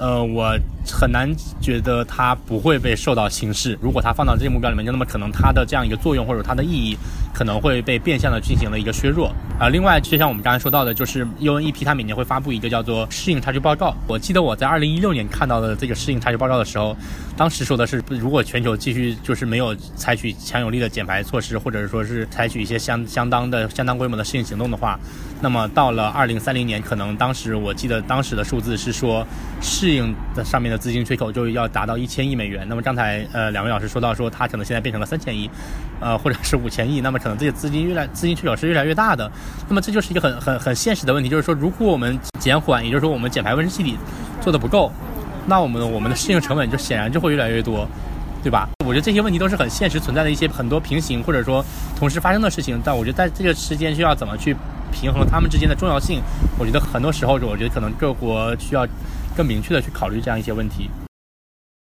[0.03, 0.53] 呃，我
[0.85, 3.79] 很难觉得它不会被受到轻视。
[3.81, 6.97] 如果它放到这个目标里面，那么可能它的这样一个作用或者它的意义
[7.33, 9.33] 可能会被变相的进行了一个削弱。
[9.57, 13.95] 啊，另外就像我们刚才说到的，就是 UNEP 它每年会发布一个叫做适应差距报告。
[14.05, 16.93] 我记得我在二零一六年看到的这个适应差距报告的时候。
[17.35, 24.99] 当时说的是，如果全球继续就是没有采取强有力的减排措施，或者是说是采取一些相相当的相当规模的适应行动的话，
[25.43, 29.27] 那么到了二零三零年，可能当时我记得当时的数字是说，
[29.61, 32.65] 适应的上面的资金缺口就要达到一千亿美元。
[32.69, 35.49] 那么刚才呃两位老师说到说，它可能现在变成了三千亿，
[35.99, 39.29] 呃或者是五千亿，那么可能这些资金越来资金缺口是越来越大的。
[39.67, 43.97] 那么这就是一个很很很现实的问题，就是说如果我们减缓，也就是说我们减排温室气体
[44.39, 44.89] 做的不够。
[45.45, 47.85] 那我们我们的适应成本就显然就会越来越多，
[48.41, 48.69] 对吧？
[48.85, 51.61] 我觉得这些问题都是很现实存在的一些很多平行或者说
[51.99, 54.55] 同时发生的事情，但我觉得在这个时间需要怎么去
[54.93, 56.21] 平衡它们之间的重要性，
[56.59, 58.87] 我觉得很多时候我觉得可能各国需要
[59.35, 60.89] 更明确的去考虑这样一些问题。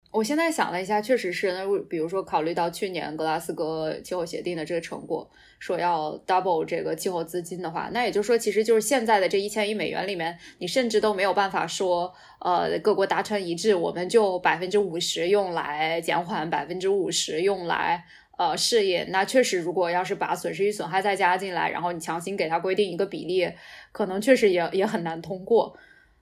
[0.09, 1.51] 我现在想了一下，确实是。
[1.51, 5.29] 那比如说，考虑到去年格拉斯哥气候协定的这个成果，
[5.59, 18.03] 说要 double 这个气候资金的话，那也就是说，其实就是现在的这一千亿美元里面，你甚至都没有办法说，呃，各国达成一致，我们就百分之五十用来减缓，百分之五十用来
[18.37, 19.03] 呃事业。
[19.09, 23.51] 那确实，如果要是把损失与损害再加进来，然后你强行给它规定一个比例，
[23.91, 25.77] 可能确实也也很难通过。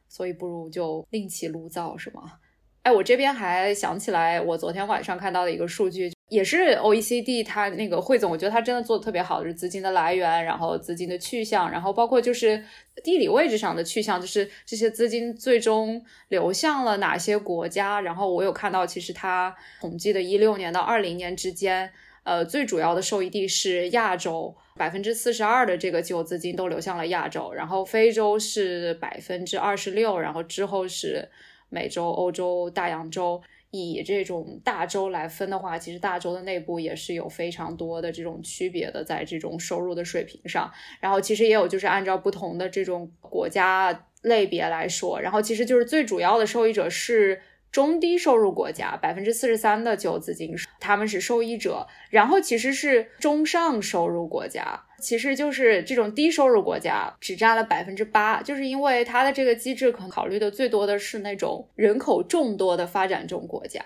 [0.07, 2.39] 所以，不如就另起炉灶，是吗？
[2.83, 12.63] 哎，我这边还想起来，我昨天晚上看到的一个数据，也是 OECD 它那个汇总，我觉得它真的做的特别好，就是资金的来源，然后资金的去向，然后包括就是
[13.03, 17.99] 地理位置上的去向，就是这些资金最终流向了哪些国家。
[17.99, 21.91] 然后我有看到，其实它统计的一六年到二零年之间，
[22.25, 31.29] 呃，最主要的受益地是亚洲，百分之四十二的这个气候资金都流向了亚洲，然后非洲是百分之二十六，然后之后是。
[31.67, 40.71] 美洲、欧洲、大洋洲，以这种大洲来分的话，其实大洲的内部也是有非常多的这种区别的，在这种收入的水平上。
[41.01, 47.41] 然后其实也有就是按照不同的这种国家类别来说，然后其实就是最主要的受益者是。
[47.75, 51.85] 中低收入国家百分之四十三的旧资金，他们是受益者。
[52.09, 63.83] 然后其实是中上收入国家，其实就是这种低收入国家只占了百分之八，就是因为它的这个机制可能考虑的最多的是那种人口众多的发展中国家。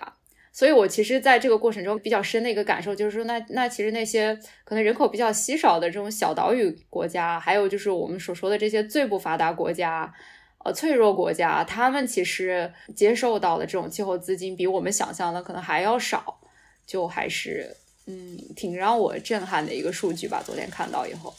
[0.52, 10.14] 所以我其实在这个过程中比较深的一个感受就是说，那那其实那些可能人口比较稀少的这种小岛屿国家，还有就是我们所说的这些最不发达国家。
[10.64, 16.38] 呃，脆弱国家，他们其实接受到的这种气候资金比我们想象的可能还要少，
[16.86, 17.74] 就还是
[18.06, 20.42] 嗯，挺让我震撼的一个数据吧。
[20.44, 21.34] 昨天看到以后。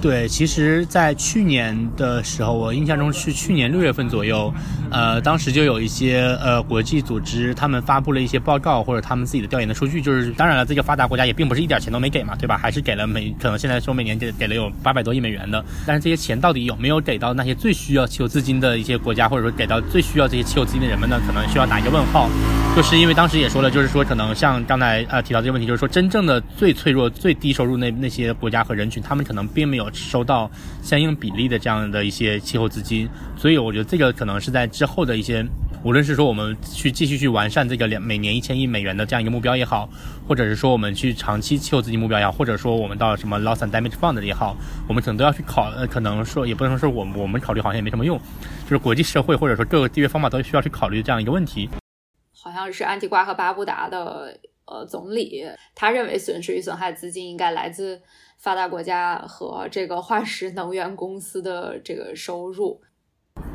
[0.00, 4.52] 对，其实，在去年的时候，我印象中是去年六月份左右，
[4.90, 12.58] 呃，当时就有一些呃国际组织，他们发布了一些报告或者他们自己的调研的数据，就是当然了，这个发达国家也并不是一点钱都没给嘛，对吧？
[12.58, 21.20] 还是给了每可能现在说每年给给了有八百多亿美元的，但是这些钱到底有没有给到那些最需要气候资金的一些国家，或者说给到最需要这些气候资金的人们呢？
[21.26, 22.28] 可能需要打一个问号，
[22.76, 29.90] 就是因为当时也说了，就是说可能像刚才呃提到这个问题，就是说真正的最脆弱、最低收入那那些国家和人群，他们可能并没有。
[29.94, 30.50] 收到
[30.82, 35.44] 相应比例的这样的一些气候资金，所以我觉得这个可能是在之后的一些，
[35.84, 39.88] 无论是说我们去继续去完善这个两每年一千亿美元的这样一个目标也好，
[40.26, 44.56] 或者是说我们去长期气候资金目标也好，或者说我们到什么 loss and damage fund 也好，
[44.88, 48.18] 我们可能都要去考，呃，可能说也不能说我们我们考虑好像也没什么用，
[48.64, 51.68] 就是国际社会或者说各个缔约方法都需要去考虑这样一个问题。
[52.32, 55.44] 好像是安提瓜和巴布达的呃总理，
[55.74, 58.02] 他认为损失与损害资金应该来自。
[58.44, 62.78] 发达国家和这个化石能源公司的这个收入，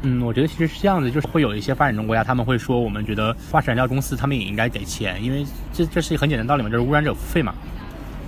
[0.02, 7.54] 嗯，我觉得其实是这样子，就是会有一些发展中国家，他们会说，我们觉得化石燃料公司他们也应该给钱，因为这这是一个很简单道理嘛，就是污染者付费嘛。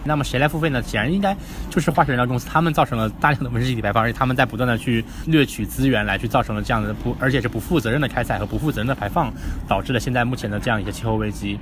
[0.04, 0.82] 那么谁来付费呢？
[0.82, 1.36] 显然应该
[1.70, 9.32] 就是化石燃料公司，他们造成了大量的温室气体排放，而且他们在不断的去掠取资源，来去造成了这样的不，而且是不负责任的开采和不负责任的排放，
[9.68, 11.58] 导致了现在目前的这样一个气候危机。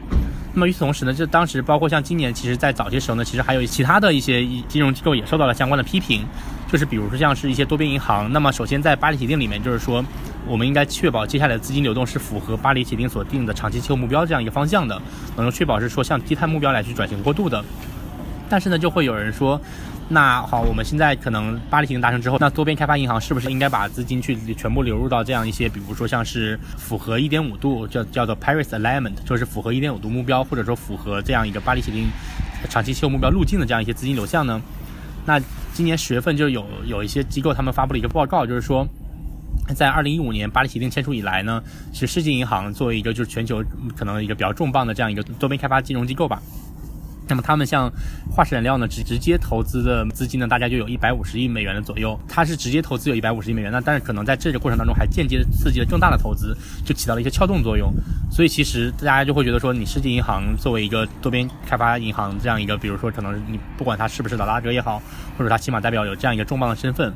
[0.54, 6.26] 那么与此同时呢，就当时包括像今年，其实在早些时候呢，其实还有其他的一些金融机构也受到了相关的批评，
[6.72, 8.32] 就是比如说像是一些多边银行。
[8.32, 10.04] 那么首先在巴黎协定里面，就是说
[10.48, 15.00] 我们应该确保接下来的资金流动是符合巴黎协定所定的长期气候目标这样一个方向的，
[15.38, 17.64] 能够确保是说向低碳目标来去转型过渡的。
[18.50, 19.60] 但是呢，就会有人说。
[20.12, 32.08] 那好，我们现在可能巴黎协定达成之后，那多边开发银行是不是应该把资金去全部流入到这样一些，比如说像是符合一点五度叫叫做 Paris Alignment，就是符合一点五度目标，或者说符合这样一个巴黎协定
[32.72, 34.60] 长期气候目标路径的这样一些资金流向呢？
[35.28, 35.40] 那
[35.76, 38.88] 今年十月份就有有一些机构他们发布了一个报告，就是说，
[39.76, 41.62] 在二零一五年巴黎协定签署以来呢，
[41.94, 43.64] 其实世界银行作为一个就是全球
[43.96, 46.42] 可能一个比较重磅的这样一个多边开发金融机构吧。
[47.30, 47.90] 那么他们像
[48.30, 52.20] 化石燃料呢，直直接投资的资金呢，大家就有一百五十亿美元的左右。
[52.28, 57.94] 它是直接投资有一百五十亿美元，那但是可能在这个过程当中还间接刺激了更大的投资，就起到了一些撬动作用。
[58.32, 65.02] 所以其实大家就会觉得说，你世界银行作为一个多边开发银行这样一个，比如说可能你不管它是不是老大哥也好，
[65.38, 67.14] 或者它起码代表有这样一个重磅的身份。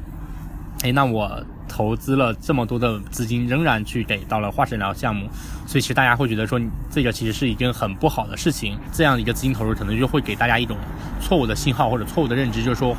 [0.83, 1.43] 哎，那我
[1.75, 5.27] 投资了这么多的资金，仍然去给到了化石燃料项目，
[5.65, 6.61] 所以其实大家会觉得说，
[6.91, 8.77] 这个其实是一件很不好的事情。
[8.91, 10.77] 这样的一个资金投入，可能就会给大家一种
[11.19, 12.95] 错误的信号或者错误的认知，就是说，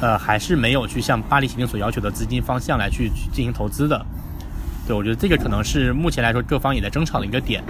[0.00, 4.04] 呃，还是没有去向巴黎协定所要求的资金方向来去进行投资的。
[4.88, 7.62] 对我觉得这个可能是目前来说各方也在争吵的一个点。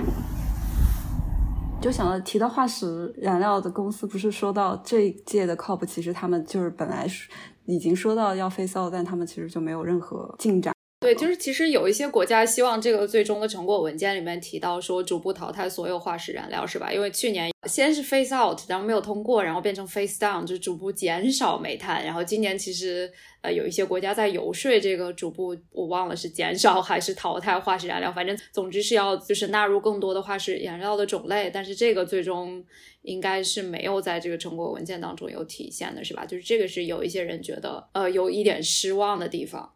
[1.80, 7.28] 就想到提到化石燃料的公司，不是说到这一届的 COP，其实他们就是本来是
[7.68, 10.77] 已经说到要 face out，但他们其实就没有任何进展。
[11.00, 16.92] 对，就是其实有一些国家希望这个最终的成果文件里面提到说逐步淘汰所有化石燃料，是吧？
[16.92, 22.04] 因为去年先是 phase out，然后没有通过，然后变成 phase down，就逐步减少煤炭。
[22.04, 23.10] 然后今年其实
[23.42, 31.48] 呃有一些国家在游说这个逐步，我忘了是减少还是淘汰化石燃料，反正总之是要就是纳入更多的化石燃料的种类。
[31.48, 32.62] 但是这个最终
[33.02, 36.26] 应该是没有在这个成果文件当中有体现的，是吧？
[36.26, 39.74] 就是这个是有一些人觉得呃有一点失望的地方。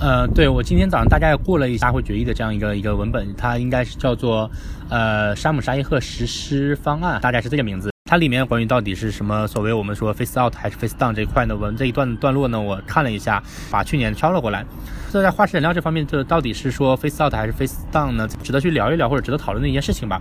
[0.00, 4.50] 呃，对我今天早上大家也过了一下会决议的这样一个一个文本，它应该是叫做
[4.88, 7.90] 呃沙姆沙伊赫实施方案，大概是这个名字。
[8.04, 11.54] 它里面关于到底是什么所谓我们说 face out 还是 face down 这一块呢？
[11.54, 14.64] 文这一段段落呢，我看了一下，把去年挑了过来。
[15.12, 18.26] 这在化石燃料这方面，这到底是说 face out 还是 face down 呢？
[18.42, 20.20] 值得去聊一聊或者值得讨论的一件事情吧，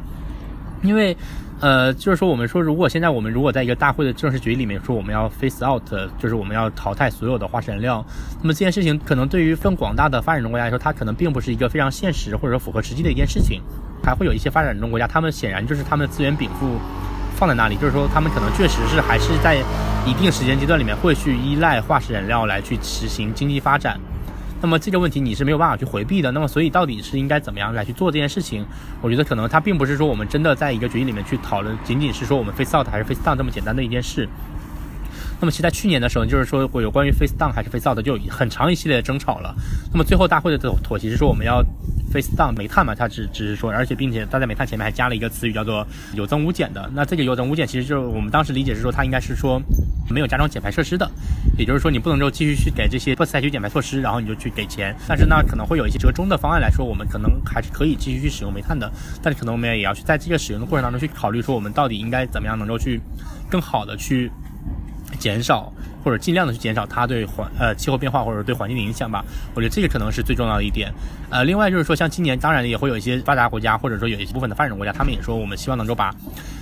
[0.84, 1.18] 因为。
[1.62, 5.84] 呃，就是说，我们说，如果现在我们如果在一个大会的正式决议里面说我们要 face out，
[6.18, 8.04] 就是我们要淘汰所有的化石燃料，
[8.42, 13.62] 那么这件事情可能对于更广大的发展中国家来说，它可能并不是一个非常现实或者说符合实际的一件事情。
[14.04, 16.80] 还会有一些发展中国家，他们显然就是他们资源禀赋
[17.36, 19.58] 放在那里，就是说他们可能确实是还是在
[20.08, 24.00] 一定时间阶段里面会去依赖化石燃料来去实行经济发展。
[24.62, 26.32] 那么这个问题你是没有办法去回避的。
[26.32, 28.64] 那么所以到底是应该怎么样来去做这件事情？
[29.02, 34.30] 我觉得可能它并不是说我们真的在一个决议里面去讨论，仅仅是说我们 face out 还是 face down 这么简单的一件事。
[35.42, 39.54] 那么其实在去年的时候，就是说有关于 face down 还是 face out 的就很长一系列的争吵了。
[39.92, 41.62] 那么最后大会的妥妥协是说我们要。
[42.12, 46.92] face down 煤炭嘛，它只只是说，而且并且它在煤炭前面还加了一个词语叫做有增无减的。
[46.94, 49.58] 那这个有增无减其实就是我们当时理解是说它应该是说
[50.10, 51.10] 没有加装减排设施的，
[51.58, 54.94] 也就是说你不能够继续去给这些不采取减排措施，然后你就去给钱。
[55.08, 58.92] 但是呢，可能会有一些折中的方案来说，我们可能还是可以继续去使用煤炭的。
[59.24, 63.00] 但是可能我们也要去在这个使用的过程当中去考虑说，我们到底应该怎么样能够去
[63.50, 64.30] 更好的去
[65.22, 65.72] 减少。
[66.04, 69.24] 或者尽量的去减少它对环呃气候变化或者对环境的影响吧，
[69.54, 70.92] 我觉得这个可能是最重要的一点。
[71.30, 76.14] 呃，另外就是说，像今年当然也会有一些发达国家或者说有一部分的发展中国家，他们也说我们希望能够把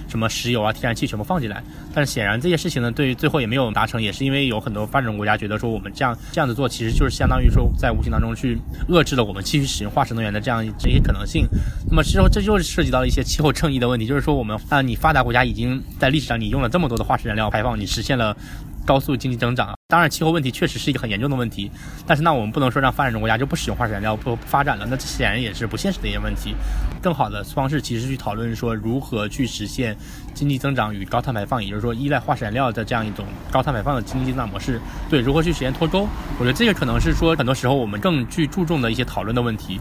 [0.08, 1.64] 什么石油啊、天然气全部放进来。
[1.94, 8.60] 但是显然这些事情呢，对于最后也没有达成，也是因为有很多发展中国家觉得说我们这样这样子做，其实就是相当于说在无形当中去
[8.90, 11.48] 遏制了我们继续使用化石能源的这样这些可能性。
[11.90, 18.38] 那么之后这就涉及到一些气候正义的问题，就是说我们啊，你发达国家已经在历史上你用了这么多的化石燃料排放，你实现了。
[18.86, 21.70] 高速经济增长，当然气候问题确实是一个很严重的问题，
[22.08, 26.56] 但是那我们不能说让发展中国家就不使用化石燃料不发展了，那这显然也是不现实的一些问题。
[27.02, 29.96] 更好的方式其实去讨论说如何去实现
[30.34, 36.08] 经济增长与高碳排放，也就是说依赖化石燃料的这样一种高碳排放的经济增长模式，对如何去实现脱钩，
[36.40, 39.80] 我觉得这个可能是说很多时候我们更去注重的一些讨论的问题。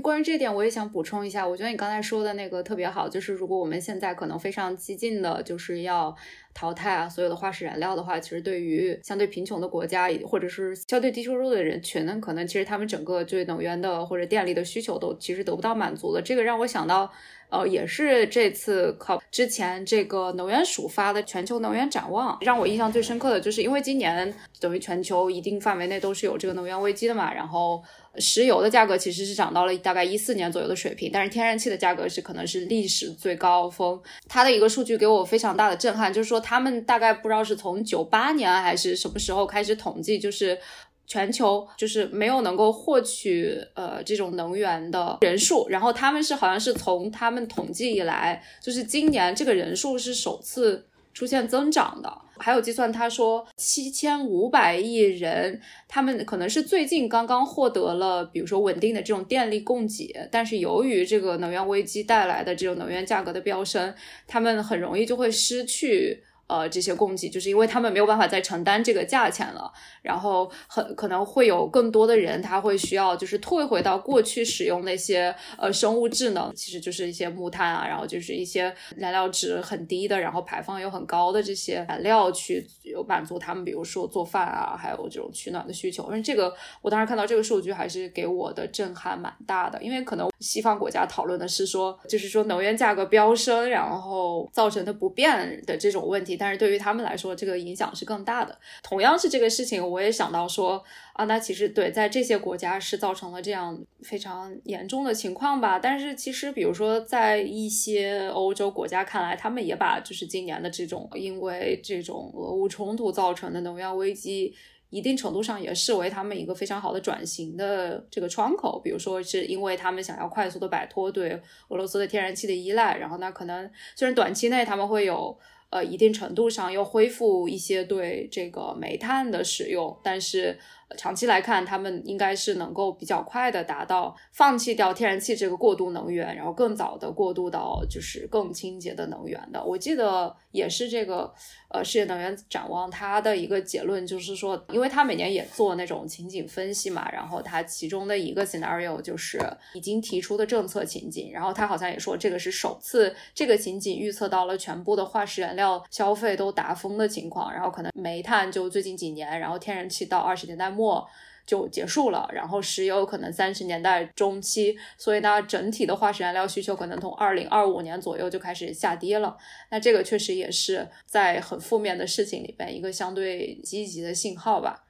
[0.00, 1.46] 关于这点，我也想补充一下。
[1.46, 6.14] 我觉得你刚才说的那个特别好，就是如果我们现在可能非常激进的，就是要
[6.54, 16.22] 淘汰啊所有的化石燃料的话，其实对于相对贫穷的国家，或者是相对低收入的人群呢，可能其实他们整个对能源的或者电力的需求都其实得不到满足的。
[16.22, 17.10] 这个让我想到，
[17.48, 27.82] 呃，也是这次靠之前这个能源署发的全球能源展望，让我印象最深刻的就是因为今年等于全球一定范围内都是有这个能源危机的嘛，然后。
[28.18, 34.00] 石油的价格其实是涨到了大概一四年左右的水平，但是天然气的价格是可能是历史最高峰。
[34.28, 40.58] 它的一个数据给我非常大的震撼，就是说他们大概不知道是从九八年还是什么时候开始统计，就是
[41.06, 52.12] 全球就是没有能够获取呃这种能源的人数，然后他们是好像是从他们统计以来，就是今年这个人数是首次出现增长的。
[52.40, 63.94] 还有计算，他说七千五百亿人，他们可能是最近刚刚获得了，比如说稳定的这种电力供给，但是由于这个能源危机带来的这种能源价格的飙升，
[64.26, 66.24] 他们很容易就会失去。
[66.50, 69.72] 呃，这些供给就是因为他们没有办法再承担这个价钱了，
[70.02, 86.02] 然后很可能会有更多的人他会需要就是退回到过去使用那些呃生物质能，其实就是一些木炭啊，然后就是一些燃料值很低的，然后排放又很高的这些燃料去有满足他们，比如说做饭啊，还有这种取暖的需求。
[86.06, 96.39] 因为这个我当时看到这个数据还是给我的震撼蛮大的，因为可能西方国家讨论的是说，就是说能源价格飙升，然后造成的不便的这种问题。
[96.40, 98.58] 但是对于他们来说，这个影响是更大的。
[98.82, 100.82] 同样是这个事情，我也想到说
[101.12, 105.78] 啊，那其实对，在这些国家是造成了这样非常严重的情况吧。
[105.78, 114.54] 但是其实，比如说在一些欧洲国家看来，他们也把就是今年的这种因为这种俄乌冲突造成的能源危机。
[114.92, 118.80] 一定程度上也视为他们一个非常好的转型的这个窗口。
[118.82, 125.38] 比如说，是因为他们想要快速的摆脱对俄罗斯的天然气的依赖，然后那可能虽然短期内他们会有
[125.70, 130.58] 呃一定程度上又恢复一些对这个煤炭的使用，但是。
[130.96, 139.64] 长期来看，他们应该是能够比较快的达到放弃掉天然气这个过渡能源，然后更早的过渡到就是更清洁的能源的。
[139.64, 141.32] 我记得也是这个，
[141.68, 149.40] 呃，世界能源展望它的一个结论就是说，因为它每年也做那种情景分析嘛，然后它其中的一个 scenario 就是
[149.74, 160.79] 已经提出的政策情景，然后它好像也说这个是首次这个情景预测到了全部的化石燃料消费都达峰的情况，然后可能煤炭就最近几年，然后天然气到二十年代末。
[160.80, 161.06] 末
[161.46, 169.36] 就结束了，然后石油可能三十年代中期，所以呢，整体的化石燃料需求可能从二零二五年左右就开始下跌了。
[169.70, 174.84] 那这个确实也是在很负面的事情里边一个相对积极的信号吧。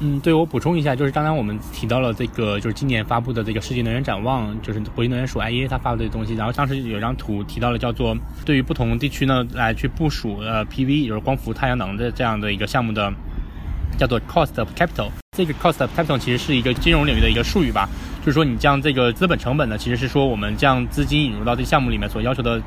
[0.00, 13.12] 嗯，对我补充一下，就是刚刚我们提到了这个，就是今年发布的这个世界能源展望，就是国际能源署 IEA 它发布的东西，然后当时有张图提到了叫做对于不同地区呢来去部署呃 PV，就是光伏太阳能的这样的一个项目的。
[13.98, 17.88] 叫做 cost of capital，这个 cost of capital 其实是一个金融领域的一个术语吧，
[18.20, 22.60] 就是说你将这个资本成本呢，其实是说我们将资金引入到这个项目里面所要求的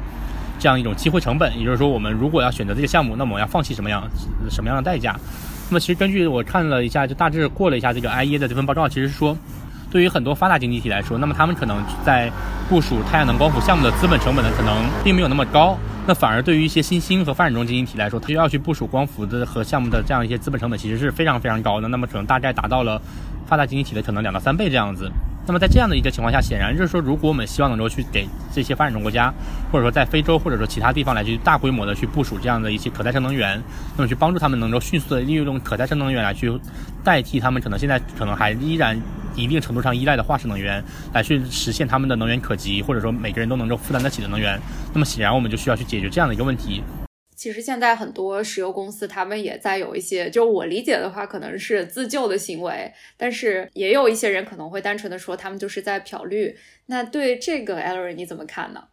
[0.59, 4.09] 这样一种机会成本，也就是说我们如果要选择这个项目，那么我要放弃什么样
[4.49, 5.15] 什么样的代价？
[5.69, 9.38] 那么其实根据我看了一下，就大致过了一下这个 IEA 的这份报告，其实是说
[9.90, 12.32] 对于很多发达经济体来说，那么他们可能在
[12.70, 15.78] 部署太阳能光伏项目的资本成本呢，可能并没有那么高。
[16.06, 21.88] 那反而对于一些新兴和发展中经济体来说，它要去部署光伏的和项目的这样一些资本成本，其实是非常非常高的。
[21.88, 23.02] 那么可能大概达到了
[23.46, 25.12] 发达经济体的可能两到三倍这样子。
[25.48, 29.34] 那么在这样的一个情况下，显然就是说，如果我们希望能够去给这些发展中国家，
[29.72, 33.62] 或者说在非洲或者说其他地方来去大规模的去部署这样的一些可再生能源，
[33.95, 36.52] 那么去帮助他们能够迅速的利用可再生能源来去
[37.04, 39.00] 代替他们可能现在可能还依然。
[39.38, 40.84] 一定程度上依赖的化石能源，
[41.14, 44.60] 来去实现他们的能源可及，或者说每个人都能够负担得起的能源。
[44.95, 46.82] 那么显然，我们就需要去解决这样的一个问题。
[47.38, 52.92] 其实现在很多石油公司，他们也在有一些，就我理解的话，可能是自救的行为。
[53.16, 56.58] 但是也有一些人可能会单纯的说，他们就是在漂绿。
[56.88, 58.86] 那对这个 Ellery 你怎么看呢？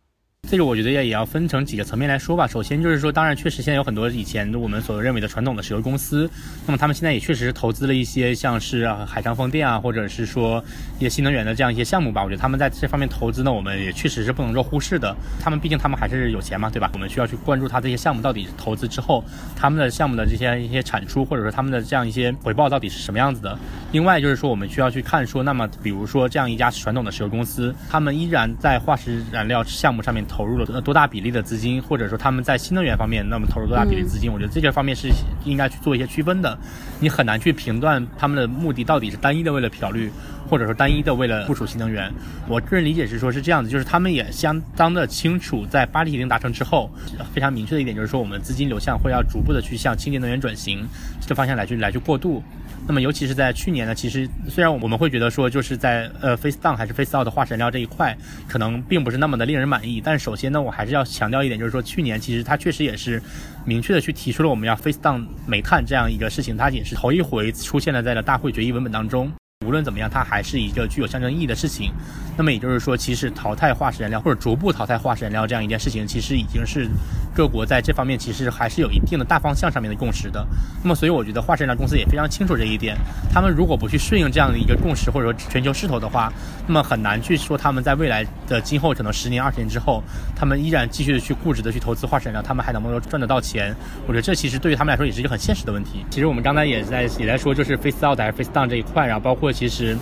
[0.47, 2.47] 这个我觉得也也要分成几个层面来说吧。
[2.47, 6.31] 首先就是说，当然确实现在有很多以前我们所认为的传统的石油公司，
[6.67, 10.63] 那么他们现在也确实是投资了一些像是海上风电啊，或者是说
[10.99, 12.23] 一些新能源的这样一些项目吧。
[12.23, 15.17] 我觉得他们在这方面投资呢，我们也确实是不能够忽视的。
[15.41, 16.91] 他们毕竟他们还是有钱嘛，对吧？
[16.93, 19.25] 我们需要去关注他这些项目到底投资之后，
[19.57, 23.59] 他们的项目的这些一些产出，或者说他们的这样一些回报到底是什么样子的。
[23.93, 31.05] 另外就是说，我们需要去看说，那么比如说这样一家传统的石油公司，他们依然在化石燃料项目上面投入了多大？
[31.07, 35.09] 比例的资金，或者说他们在新能源方面那么投入多大比例资金，我觉得这些方面是
[35.45, 36.59] 应该去做一些区分的。
[36.99, 40.11] 你很难去评断他们的目的到底是单一的为了漂绿，
[40.49, 42.13] 或者说单一的为了部署新能源。
[42.49, 46.91] 我个人理解是说，是这样子，就是他们也相当的清楚，在巴黎协定达成之后，
[47.33, 50.85] 非常明确的一点就是说，我们资金流向会要逐步的去向清洁能源转型
[51.21, 52.43] 这个方向来去来去过渡。
[52.87, 58.17] 那么，尤其是在去年呢，其实虽然我们会觉得说，就是在呃 face down 还是 face out 的化石燃料这一块，
[58.47, 60.03] 可能并不是那么的令人满意。
[60.05, 63.23] 但首先呢，我还是要强调一点，就是说去年其实它确实也是
[63.65, 69.33] 明确的去提出了我们要 face down 煤炭这样一个事情，它也是头一回出现了在了大会决议文本当中。
[69.65, 71.91] 无论怎么样，它还是一个具有象征意义的事情。
[72.37, 76.89] 那么也就是说，其实淘汰化石燃料或者逐步淘汰化石燃料这样一件事情，其实已经是
[77.33, 80.45] 各国在这方面其实还是有一定的大方向上面的共识的。
[80.83, 82.97] 那么，所以我觉得化石燃料公司也非常清楚这一点。
[83.33, 86.33] 他们如果不去顺应这样的一个共识或者说全球势头的话，
[86.67, 90.03] 那么很难去说他们在未来的今后可能十年、二十年之后，
[90.35, 93.73] 他们依然继续的去固执的去投资化石燃料，他们还能不能赚得到钱？
[94.09, 96.05] 我觉得这其实对于他们来说也是一个很现实的问题。
[96.11, 99.54] 其实我们刚才也在也在说，就是 face out 还是 face down 这一块，然后包括。
[99.55, 99.97] 其实，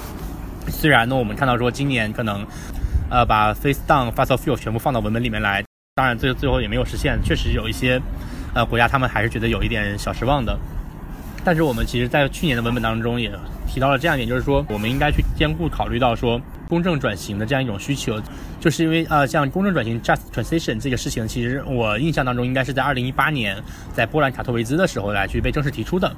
[0.69, 2.45] 虽然呢，我们看到说今年可能，
[3.11, 5.63] 呃，把 face down fossil fuel 全部放到文本里面来，
[5.95, 8.01] 当然最最后也没有实现，确实有一些，
[8.55, 10.59] 呃，国家他们还是觉得有一点小失望的。
[11.45, 13.31] 但是我们其实，在去年的文本当中也
[13.69, 18.19] 提到了这样一点，就是说我们应该去兼顾考虑到说公正转型的这样一种需求，
[18.59, 23.61] 就是因为呃，像公正转型 just transition 这个事情，其实我印象当中应该是在二零一八年
[23.93, 26.11] 在波兰卡托维兹的时候来去被正式提出的。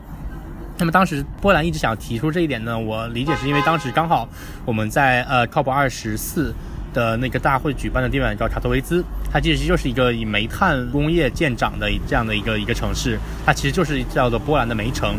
[0.77, 4.29] 那么当时波兰一直想提出这一点呢，我理解是因为当时刚好
[4.65, 6.53] 我们在呃 COP 二十四
[6.93, 15.17] 的那个大会举办的地方叫卡托维兹，它其实就是一个以煤炭工业见长的这样的一个一个城市，它其实就是叫做波兰的煤城。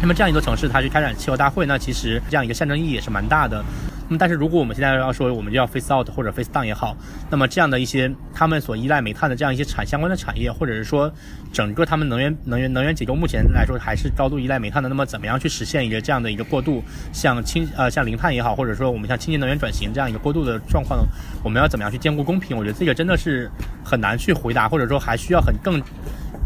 [0.00, 3.64] 那么这样一座城市，它去开展气候大会，那其实这样一个象征意义也是蛮大的。
[4.08, 6.96] 那么，但是如果我们现在要说我们就要 face out 或者 face down 也好，
[7.30, 11.12] 那么这样的一些他们所依赖煤炭的这样一些产相关的产业，或者是说
[11.52, 16.82] 整个他们能源能源能源结构目前来说还是高度依赖煤炭的，那么怎么样去实现一个这样的一个过渡，
[17.12, 21.04] 像清呃像零碳也好，或者说我们像清洁能源转型这样一个过渡的状况，
[21.42, 22.56] 我们要怎么样去兼顾公平？
[22.56, 23.50] 我觉得这个真的是
[23.84, 25.82] 很难去回答，或者说还需要很更。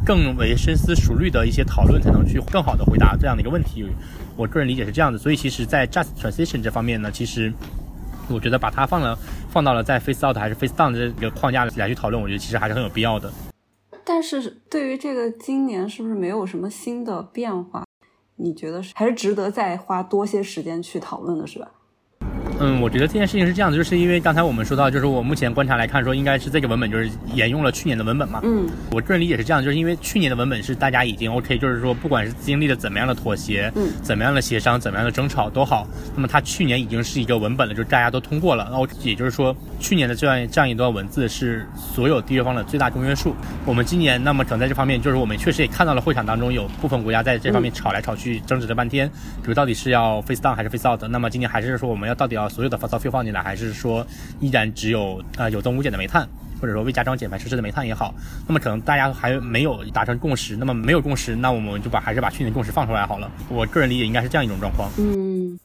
[0.02, 3.86] 更为深思熟虑的一些讨论，才能去更好的回答这样的一个问题。
[4.40, 7.52] 我个人理解是这样的，所以其实，在 just transition 这方面呢，其实
[8.30, 9.14] 我觉得把它放了
[9.50, 13.30] 放到了在 face out 还是 face down 这个框架来去讨论，我觉得其实还是很有必要的。
[14.02, 17.84] 但是对于这个今年是不是没有什么新的变化？
[18.36, 21.70] 你觉得是还是值得再花多些时间去讨论的，是吧？
[22.60, 28.40] 嗯，我觉得这件事情是这样的，就是因为刚才我们说到，就是我目前观察来看，说应该是这个文本就是沿用了去年的文本嘛。
[28.42, 38.64] 嗯，我个人理解是这样，就是因为去年的文本是大家已经 OK，就是说不管是经历了怎么样的妥协，嗯，怎么样的协商，怎么样的争吵都好，那么它去年已经是一个文本了，就是大家都通过了。
[38.64, 43.34] 然后也就是说，去年的这样这样一段文字是所有缔约方的最大公约数。
[43.64, 51.02] 我们今年那么可能在这方面，就是我们确实也看到了会场当中有部分国家在这方面吵来吵去，争执了半天，比如到底是要 face down 还是 face out。
[51.08, 53.42] 那么今年还是说我们要到底要所有的 fossil fuel 放进来。
[53.42, 54.06] 还是说
[54.40, 56.28] 依然只有呃有增无减的煤炭，
[56.60, 58.14] 或者说未加装减排设施的煤炭也好，
[58.46, 63.30] 那么可能大家还没有达成共识，那么没有共识，那我们就把还是把去年共识放出来好了。
[63.48, 64.90] 我个人理解应该是这样一种状况。
[64.98, 65.58] 嗯。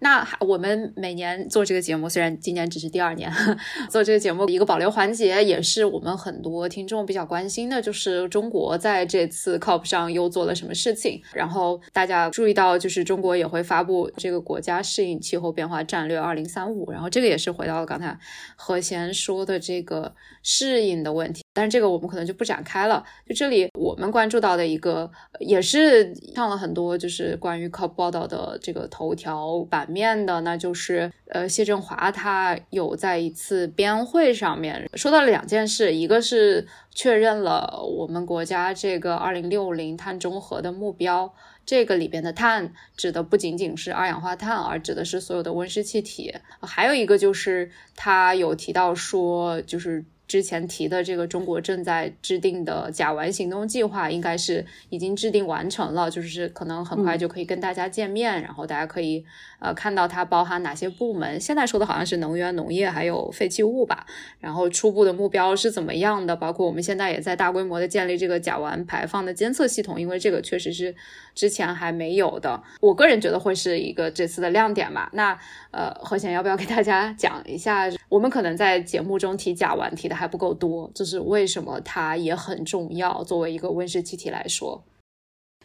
[0.00, 3.32] 那我们每年做这个节目，虽然今年只是第二年
[3.88, 11.22] 做这个节目，一个保留环节也是我们很多听众比较关心的，就是中国在这次 COP 上又做了什么事情。
[11.32, 16.90] 然后大家注意到，就是中国也会发布这个国家适应气候变化战略二零三五。
[16.90, 18.18] 然后这个也是回到了刚才
[18.56, 21.43] 何贤说的这个适应的问题。
[21.54, 23.02] 但是这个我们可能就不展开了。
[23.26, 41.32] 就这里我们关注到的一个，也是上了很多就是关于 COP 报道的这个头条版面的，那就是呃谢振华他有在一次边会上面说到了两件事，一个是确认了我们国家这个二零六零碳中和的目标，
[41.64, 46.34] 这个里边的碳指的不仅仅是二氧化碳，而指的是所有的温室气体。
[46.60, 50.04] 还有一个就是他有提到说就是。
[50.26, 59.22] 之前提的这个中国正在制定的甲烷行动计划，应该是已经制定完成了，就是可能很快就可以跟大家见面，然后大家可以
[59.60, 61.38] 呃看到它包含哪些部门。
[61.38, 64.06] 现在说的好像是能源、农业还有废弃物吧。
[64.40, 66.34] 然后初步的目标是怎么样的？
[66.34, 70.94] 包括我们现在也在大规模的建立这个甲烷排放的监测系统，因为这个确实是
[71.34, 72.62] 之前还没有的。
[72.80, 75.10] 我个人觉得会是一个这次的亮点吧。
[75.12, 75.38] 那
[75.70, 77.90] 呃，何贤要不要给大家讲一下？
[78.08, 80.14] 我们可能在节目中提甲烷提的。
[80.14, 83.22] 还还不够多，这是为什么它也很重要？
[83.24, 84.82] 作为一个温室气体来说，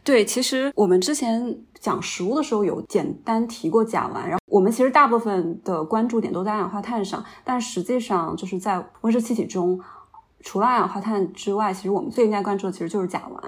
[0.03, 9.79] 对，其实我们之前讲食物的时候有简单提过甲烷，然后我们其实大部分的关注点都在二氧化碳上，但实际上就是在温室气体中。
[10.41, 13.41] 除了二氧化碳之外，其实我们最应该关注的其实就是甲烷。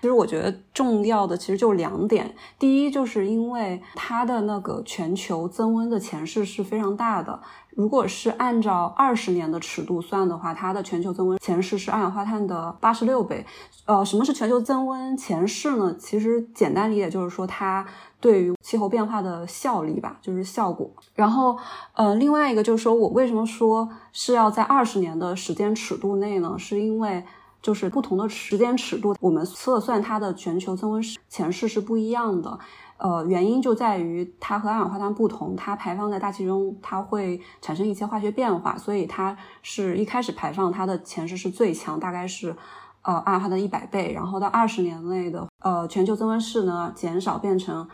[0.00, 2.34] 其实我觉得重要的其实就是两点。
[2.58, 7.38] 第一，就是因为它的那个全球增温的前势是非常大的。
[7.70, 13.44] 如果是按照二十年的尺度算的话，它的全球增温前势是二氧化碳的八十六倍。
[13.84, 15.94] 呃，什么是全球增温前势呢？
[15.98, 17.86] 其实简单理解就是说它。
[18.20, 20.90] 对于气候变化的效力吧，就是效果。
[21.14, 21.56] 然后，
[21.94, 26.56] 呃，另外一个就是说我为什么说是要在二十年的时间尺度内呢？
[26.58, 27.24] 是因为
[27.62, 32.58] 就是不同的时间尺度，我们测算它的全球增温前势是不一样的。
[32.96, 42.56] 呃，原因就在于它和二氧化碳不同，它排放在大气中，它会产生一些化学变化，所以它是一开始排放它的前势是最强，大概是
[43.02, 44.12] 呃二氧化碳一百倍。
[44.12, 47.88] 然后到二十年内的呃全球增温势呢减少变成。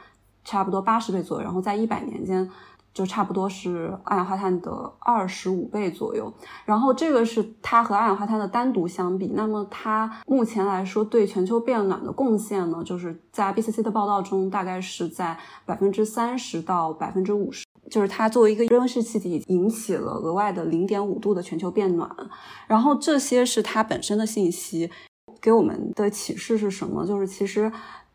[0.45, 2.49] 差不多八十倍左右，然后在一百年间
[2.93, 4.71] 就差不多是二氧化碳的
[5.01, 6.33] 二十五倍左右。
[6.65, 9.33] 然后这个是它和二氧化碳的单独相比。
[9.35, 17.65] 那么它目前来说对全球变暖的贡献呢，就是在 b c c 的报道中大概是在百分之三十到百分之五十。
[17.91, 22.09] 就是它作为一个温室气体引起了额外的零点五度的全球变暖。
[22.69, 24.91] 然后这些是它本身的信息，
[25.41, 27.05] 给我们的启示是什么？
[27.07, 27.73] 就是其实。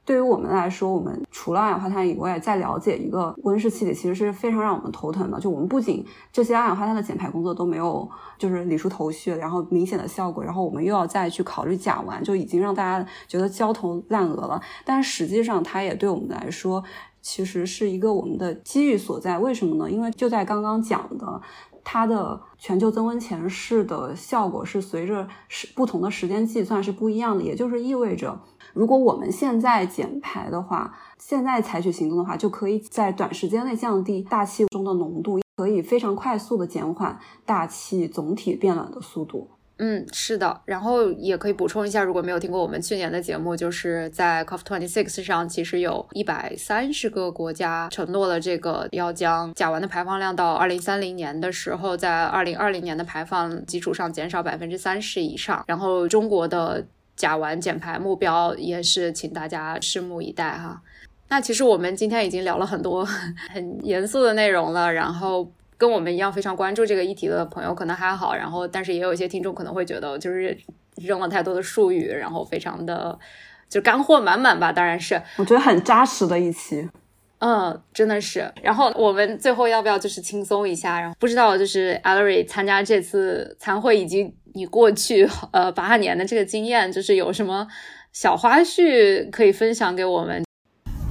[0.09, 5.39] 对于我们来说，我们除了二氧化碳以外，再了解一个温室气体，其实是非常让我们头疼的。
[5.39, 6.03] 就我们不仅
[6.33, 14.59] 这些二氧化碳的减排工作都没有，就是理出头绪，然后明显的效果，然后我们又要再去考虑甲烷，就已经让大家觉得焦头烂额了。
[14.83, 16.83] 但实际上，它也对我们来说，
[17.21, 19.37] 其实是一个我们的机遇所在。
[19.37, 19.91] 为什么呢？
[19.91, 21.39] 因为就在刚刚讲的，
[21.83, 28.39] 它的全球增温前势的效果是随着时不同的时间计算是不一样的，也就是意味着。
[28.73, 39.49] 如果我们现在减排的话，现在采取行动的话，就可以在短时间内降低大气中的浓度，可以非常快速的减缓大气总体变暖的速度。
[39.81, 55.63] 嗯，是的，然后也可以补充一下，如果没有听过我们去年的节目，就是在 COP26 上，其实有一百三十个国家承诺了这个要将甲烷的排放量到二零三零年的时候，在二零二零年的排放基础上减少百分之三十以上。
[55.65, 56.85] 然后中国的
[57.19, 60.81] 甲烷减排目标也是，请大家拭目以待哈。
[61.27, 63.05] 那其实我们今天已经聊了很多
[63.53, 65.51] 很严肃的内容了，然后。
[65.79, 70.53] 跟我们一样非常关注这个议题的朋友可能还好，然后但是也有一些听众可能会觉得就是
[70.97, 73.17] 扔了太多的术语，然后非常的
[73.69, 74.73] 就干货满满吧。
[74.73, 76.89] 当然是，我觉得很扎实的一期，
[77.37, 78.51] 嗯，真的是。
[78.61, 80.99] 然后我们最后要不要就是轻松一下？
[80.99, 87.67] 然后不知道就是 Allery 参加这次参会以及你过去呃八年的这个经验，就是有什么
[88.11, 90.43] 小花絮可以分享给我们？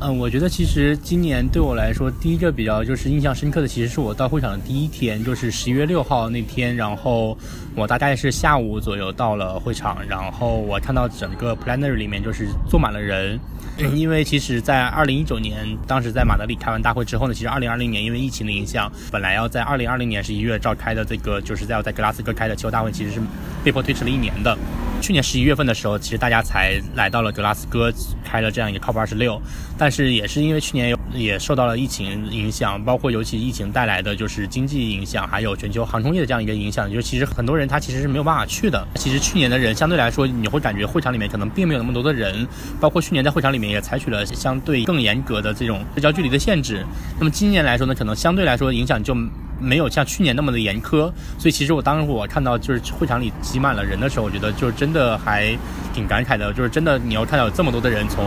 [0.01, 6.76] 嗯，我觉得其实今年对我来说，第一个比较就是印象深刻的，其实是我到会场的第一天，就是十一月六号那天。
[6.76, 7.36] 然后
[7.74, 13.39] 我大概是下午左右到了会场，然后我看到整个 planner 里面就是坐满了人。
[13.79, 23.20] 因为其实，在二零一九年，当时在马德里开完大会之后呢，其实二零二零年因为疫情的影响，本来要在二零二零年十一月召开的这个，就是在要在格拉斯哥开的气候大会，其实是
[23.62, 24.57] 被迫推迟了一年的。
[25.01, 27.93] 去年十一月份的时候，其实大家才来到了格拉斯哥，
[28.24, 29.41] 开了这样一个 COP 二十六。
[29.79, 38.85] 但是也是因为去年也受到了疫情影响，包括尤其疫情带来的就是经济影响，还有全球航空业的这样一个影响，就其实很多人他其实是没有办法去的。
[38.97, 42.45] 其实去年的人相对来说，你会感觉会场里面可能并没有那么多的人，
[42.81, 46.85] 包括去年在会场里面也采取了相对更严格的这种社交距离的限制。
[47.19, 49.16] 那么今年来说呢，可能相对来说影响就。
[49.61, 55.53] 没有像去年那么的严苛，所以其实我当时我看到就是会场里挤满了人的时候，我觉得就是真的还
[55.93, 56.53] 挺感慨的。
[56.53, 58.25] 就是真的你要看到有这么多的人从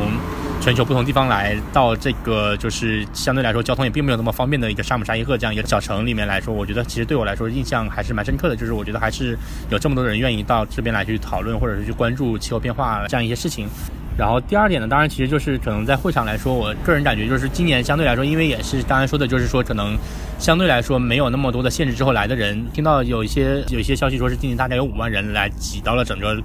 [0.60, 8.56] 全球不同地方来到这个就是相对来说交通也并没有那么方便的一个沙姆沙伊赫这样一个小城里面来说，我觉得其实对我来说印象还是蛮深刻的。
[8.58, 9.38] 就是我觉得还是
[9.70, 13.70] 有这么多人愿意到这边来去讨论或者是去关注气候变化这样一些事情。
[14.18, 19.98] 然后第二点呢，当然其实就是可能在会场来说，我个人感觉就是今年相对来说，因为也是刚才说的，就是说可能
[20.38, 26.36] 相对来说没有那么多的限制之后来的人，听到有一些有一些消息说是今年大概有五万人来挤到了整个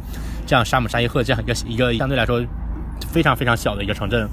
[0.46, 2.42] 这样沙姆沙伊赫这样一个一个相对来说
[3.10, 4.26] 非常非常小的一个城镇。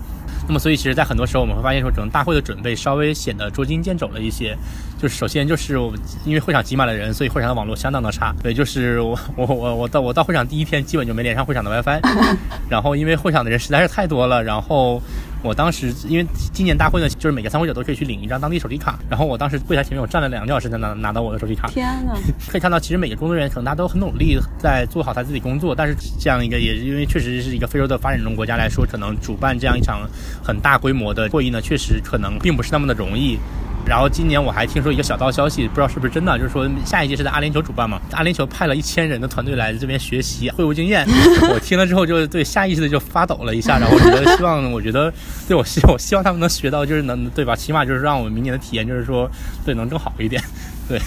[0.47, 4.57] 那么，所以其实，在很多时候，我们会发现说，整个大会的准备稍微显得捉襟见肘了一些。
[5.01, 5.93] 就是首先就是我
[6.25, 8.33] 因为会场挤满了人，所以会场的网络相当的差。
[8.41, 11.99] 对，就是我我我我到我到会场第一天，基本就没连上会场的 WiFi。
[12.69, 15.01] 然后，因为会场的人实在是太多了，然后。
[15.43, 18.97] 我当时因为今年大会呢，就是每个参会者都可以去领一张当地手机卡。
[19.09, 21.67] 然后我当时柜台前面我站了两个小时才拿拿到我的手机卡。
[21.67, 22.13] 天呐，
[22.49, 30.07] 可以看到，其实每个工作人员可能大家都很努力在做好他自己工作，但是这样一个也因为确实是一个非洲的发展中国家来说，可能主办这样一场
[30.41, 33.37] 很大规模的会议呢，确实可能并不是那么的容易。
[33.86, 37.99] 然后今年我还听说一个小道消息，不知道是不是真的，就是说下一届是在阿联酋主办嘛？
[38.13, 41.05] 阿联酋派了一千人的团队来这边学习会务经验。
[41.53, 45.13] 我听了之后就对下意识的就发抖了一下，然后我觉得希望，我觉得
[45.47, 47.55] 对我希我希望他们能学到，就是能对吧？
[47.55, 49.29] 起码就是让我们明年的体验就是说
[49.65, 50.41] 对能更好一点。
[50.88, 50.99] 对。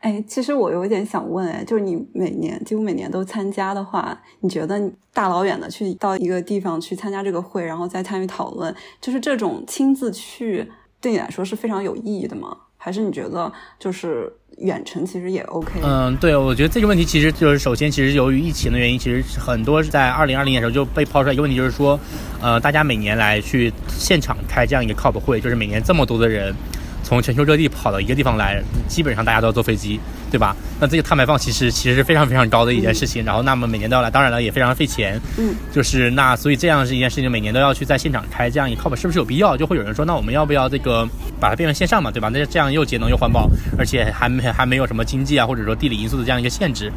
[0.00, 4.78] 哎，其实我有一点想问，哎，就是你每年几乎每年都参加的话，你觉得
[5.14, 10.68] 大老远的去到一个地方去参加这个会，然后再参与讨论，就是这种亲自去。
[11.02, 12.56] 对你来说是非常有意义的吗？
[12.78, 15.80] 还是你觉得就是远程其实也 OK？
[15.82, 21.98] 嗯，对，我觉得这个问题其实就是首先，其实由于疫情的原因，其实很多是在二零二零年的时候就被抛出来一个问题，就是说，
[22.40, 26.54] 呃，大家每年来去现场开这样一个 COP 会，就是每年这么多的人。
[27.02, 30.00] 从全球各地跑到一个地方来，基本上大家都要坐飞机，
[30.30, 30.56] 对吧？
[30.80, 33.24] 那这个碳排放其实其实是非常非常高的一件事情。
[33.24, 35.20] 然后，那么每年都要来，当然了，也非常费钱。
[35.36, 39.56] 嗯，就是那所以这样是一件事情，每年都要去在现场开这样一 COP，是不是有必要？
[39.56, 41.08] 就会有人说，那我们要不要这个
[41.40, 42.30] 把它变成线上嘛，对吧？
[42.32, 43.48] 那这样又节能又环保，
[43.78, 46.90] 而且还没还没有什么经济啊或者说地理因素的这样一个限制。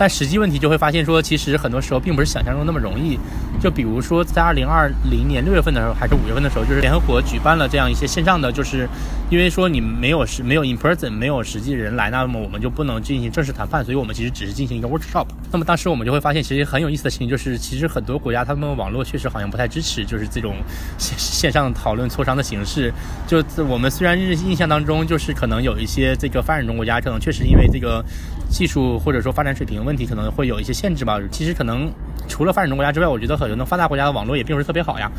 [0.00, 3.18] 但实际问题就会发现说，其实很多时候并不是想象中那么容易。
[3.60, 8.88] 就比如说，在二零二零年六月份的时候，还是五月份的时候，就是联合国举办了这样一些线上的，就是
[9.28, 15.26] 因为说你没有实没有 in person 没有实际人来，那么我们就不能进行正式谈判，所以我们其实只是进行一个 workshop。
[15.52, 20.54] 那么当时我们就会发现，其实很有意思的事情就是，其实很多国家他们网络确实好像不太支持，就是这种
[20.96, 22.90] 线线上讨论磋商的形式。
[23.26, 28.02] 就我们虽然印象当中，就是可能有一些这个发展中国家，可能确实因为这个
[28.50, 31.18] 技术或者说发展水平问题，可能会有一些限制吧。
[31.30, 31.90] 其实可能
[32.28, 35.10] 除了发展中国家之外，我觉得很多发达国家的网络也并不是特别好呀。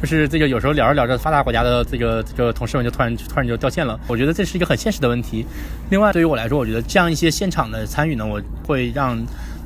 [0.00, 3.98] 就是这个有时候聊着聊着，发达国家的这个这个同事们就突然突然就掉线了。
[4.08, 5.44] 我觉得这是一个很现实的问题。
[5.90, 9.18] 另外，对于我来说，我觉得这样一些现场的参与呢，我会让。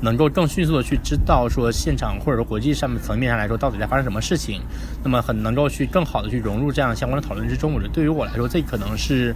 [0.03, 4.61] 能够更迅速的去知道说现场或者说国际上面层面上来说到底在发生什么事情，
[5.03, 7.73] 那么很能够去更好的去融入这样相关的讨论之中。
[7.73, 9.35] 我觉得对于我来说，这可能是，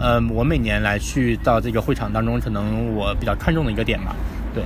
[0.00, 4.16] 呃，我每年来去到这个会场当中，可能我比较看重的一个点吧。
[4.52, 4.64] 对。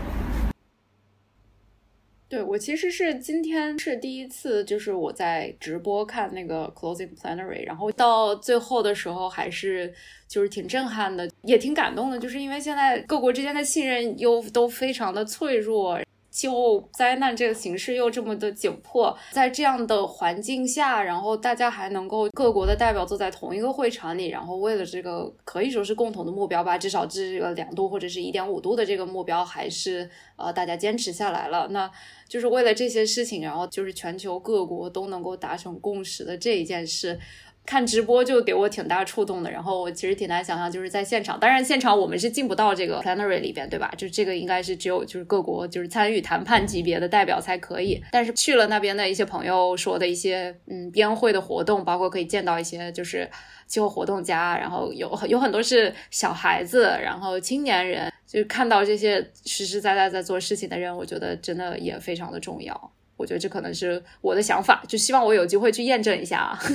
[2.31, 9.93] 对我其实是今天是第一次，就是我在直播看那个 closing plenary，然后到最后的时候还是
[10.29, 15.99] 就是挺震撼的，也挺感动的，就是因为现在各国之间的信任又都非常的脆弱。
[16.31, 31.69] 气候灾难这个形势又这么的紧迫，在这样的环境下，然后大家还能够各国的代表坐在同一个会场里，然后为了这个可以说是共同的目标吧，至少这个两度或者是一点五度的这个目标，还是呃大家坚持下来了。
[31.71, 31.91] 那
[32.29, 37.19] 就是为了这些事情，然后就是全球各国都能够达成共识的这一件事。
[37.67, 43.93] 看直播就给我挺大触动的，然后我其实挺难想象，就是在现场，当然现场我们是进不到这个 plenary 里边，对吧？
[43.97, 48.03] 就这个应该是只有就是各国就是参与谈判级别的代表才可以。
[48.11, 53.31] 但是去了那边的一些朋友说的一些嗯边会的活动，包括可以见到一些就是
[53.69, 62.93] 气候活动家，然后有有很多是小孩子，然后青年人，就看到这些实实在在在做事情的人，我觉得真的也非常的重要。
[63.17, 66.59] 我觉得这可能是我的想法，就希望我有机会去验证一下啊。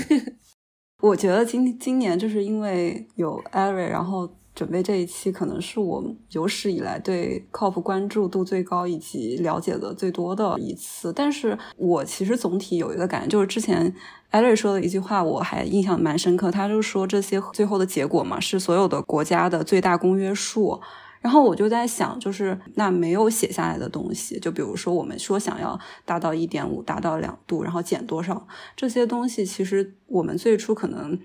[1.06, 11.14] 我觉得今今年就是因为有艾瑞，然后准备这一期，可能是我有史以来对 COP 关注度最高以及了解的最多的一次。
[11.14, 13.94] 但是我其实总体有一个感觉，就是之前
[14.32, 16.50] 艾瑞说的一句话，我还印象蛮深刻。
[16.50, 20.82] 他就说这些最后的结果嘛，是所有的国家的最大公约数。
[21.26, 31.20] 然后我就在想，就是那没有写下来的东西，就比如说我们说想要达到一点五，达到两度，然后减多少这些东西，其实我们最初可能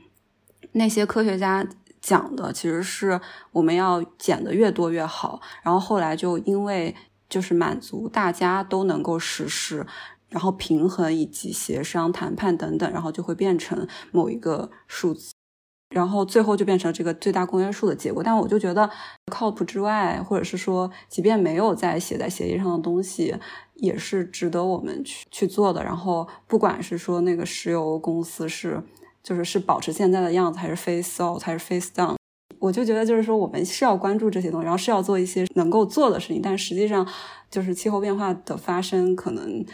[0.72, 1.68] 那些科学家
[2.00, 3.20] 讲的其实是
[3.52, 5.42] 我们要减的越多越好。
[5.62, 6.96] 然后后来就因为
[7.28, 9.86] 就是满足大家都能够实施，
[10.30, 15.34] 然后平衡以及协商谈判等等，然后就会变成某一个数字。
[15.90, 18.88] 然后最后就变成这个最大公约数的结果，但我就觉得
[19.26, 23.34] 靠谱之外，或者是说，即便没有在写在协议上的东西，
[23.74, 25.82] 也是值得我们去去做的。
[25.82, 28.80] 然后，不管是说那个石油公司是，
[29.22, 32.14] 就是是保持现在的样子，还是 face out，还是 face down，
[32.60, 36.40] 我就觉得就是说，我们是要关注这些东西，然后是要做一些能够做的事情。
[36.40, 37.04] 但实际上，
[37.50, 39.64] 就是气候变化的发生可能。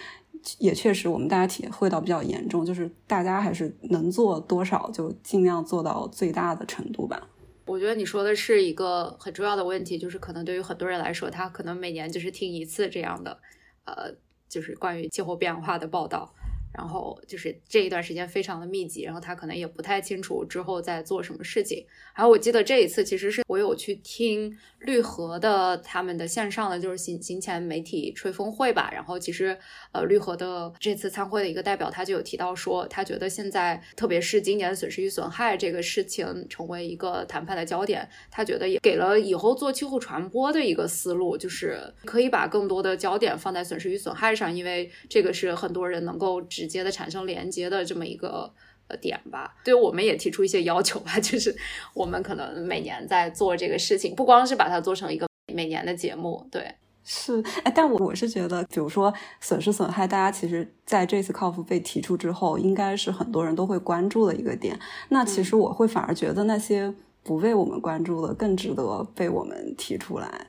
[0.58, 7.28] 也确实，我们大家体会到比较严重，就是大家还是能做多少就尽量做到最大的程度吧。
[7.66, 13.36] 我觉得你说的是一个很重要的问题，就是可能对于很多人来说，他可能每年就是听一次这样的，
[13.84, 14.14] 呃，
[14.48, 16.32] 就是关于气候变化的报道。
[16.76, 21.84] 然后就是这一段时间非常的密集，然后他可能也不太清楚之后在做什么事情。
[22.14, 28.90] 然后我记得这一次其实是我有去听绿河的他们的线上的就是行行前媒体吹风会吧。
[28.92, 29.56] 然后其实
[29.92, 46.65] 呃绿河的这次参会的一个代表他就有提到说，他觉得现在特别是今年损失与损害这个事情成为一个谈判的焦点，他觉得也给了以后做气候传播的一个思路，就是可以把更多的焦点放在损失与损害上，因为这个是很多人能够直。
[46.66, 48.52] 直接的产生连接的这么一个
[48.88, 51.54] 呃点吧，对我们也提出一些要求吧， 就是
[51.94, 56.74] 我们可能每年在做这个事情，不光是把它做成一个每年的节目，对，
[57.04, 64.78] 是，哎，但我我是觉得，比如说损失损害，大家其实在这次 COP 被提出之后，应该是很多人都会关注的一个点。
[65.10, 70.46] 那其实我会反而觉得那些不被我们关注的更值得被我们提出来。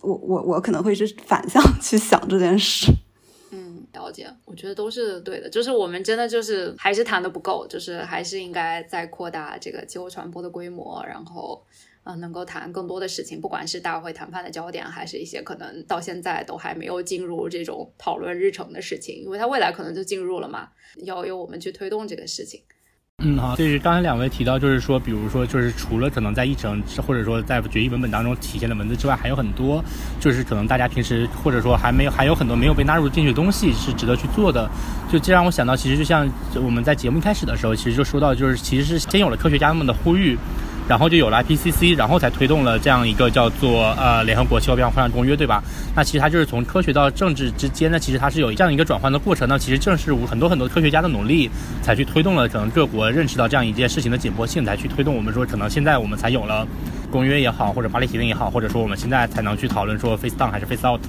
[0.00, 2.92] 我我我可能会是反向去想这件事。
[3.50, 5.48] 嗯了解，我觉得都是对的。
[5.48, 11.64] 就是我们真的就是还是谈的不够，就是还是应该再扩大这个气候传播的规模，然后
[12.04, 20.70] 啊，能够谈更多的事情，不管是大会谈判的焦点，还是一些可能到现在都还没有进入这种讨论日程的事情，因为它未来可能就进入了嘛，
[21.04, 22.62] 要由我们去推动这个事情。
[23.24, 29.84] 嗯，好，就是刚才两位提到，就是说，比如说，就是除了可能在议程或者说在决议文本当中体现的文字之外，还有很多，
[30.20, 34.70] 就是可能大家平时或者说还没有还有很多没有被纳入进去的东西是值得去做的。
[35.10, 36.28] 就这让我想到，其实就像
[36.62, 40.38] 我们在节目一开始的时候，其实就说到，就是其实是先有了科学家们的呼吁。
[40.88, 45.62] 然后就有了 IPCC，然后才推动了这样一个叫做呃联合国气候变化公约，对吧？
[45.94, 49.46] 那其实它就是从科学到政治之间呢，其实它是有这样一个转换的过程。
[49.46, 51.50] 那其实正是很多很多科学家的努力，
[51.82, 56.66] 才去推动了可能各国认识到这样一件事情的紧迫性，才去推动我们说可能现在我们才有了
[57.10, 61.00] 公约也好，或者巴黎协定也好，或者说我们现在才能去讨论说 face down 还是 face out。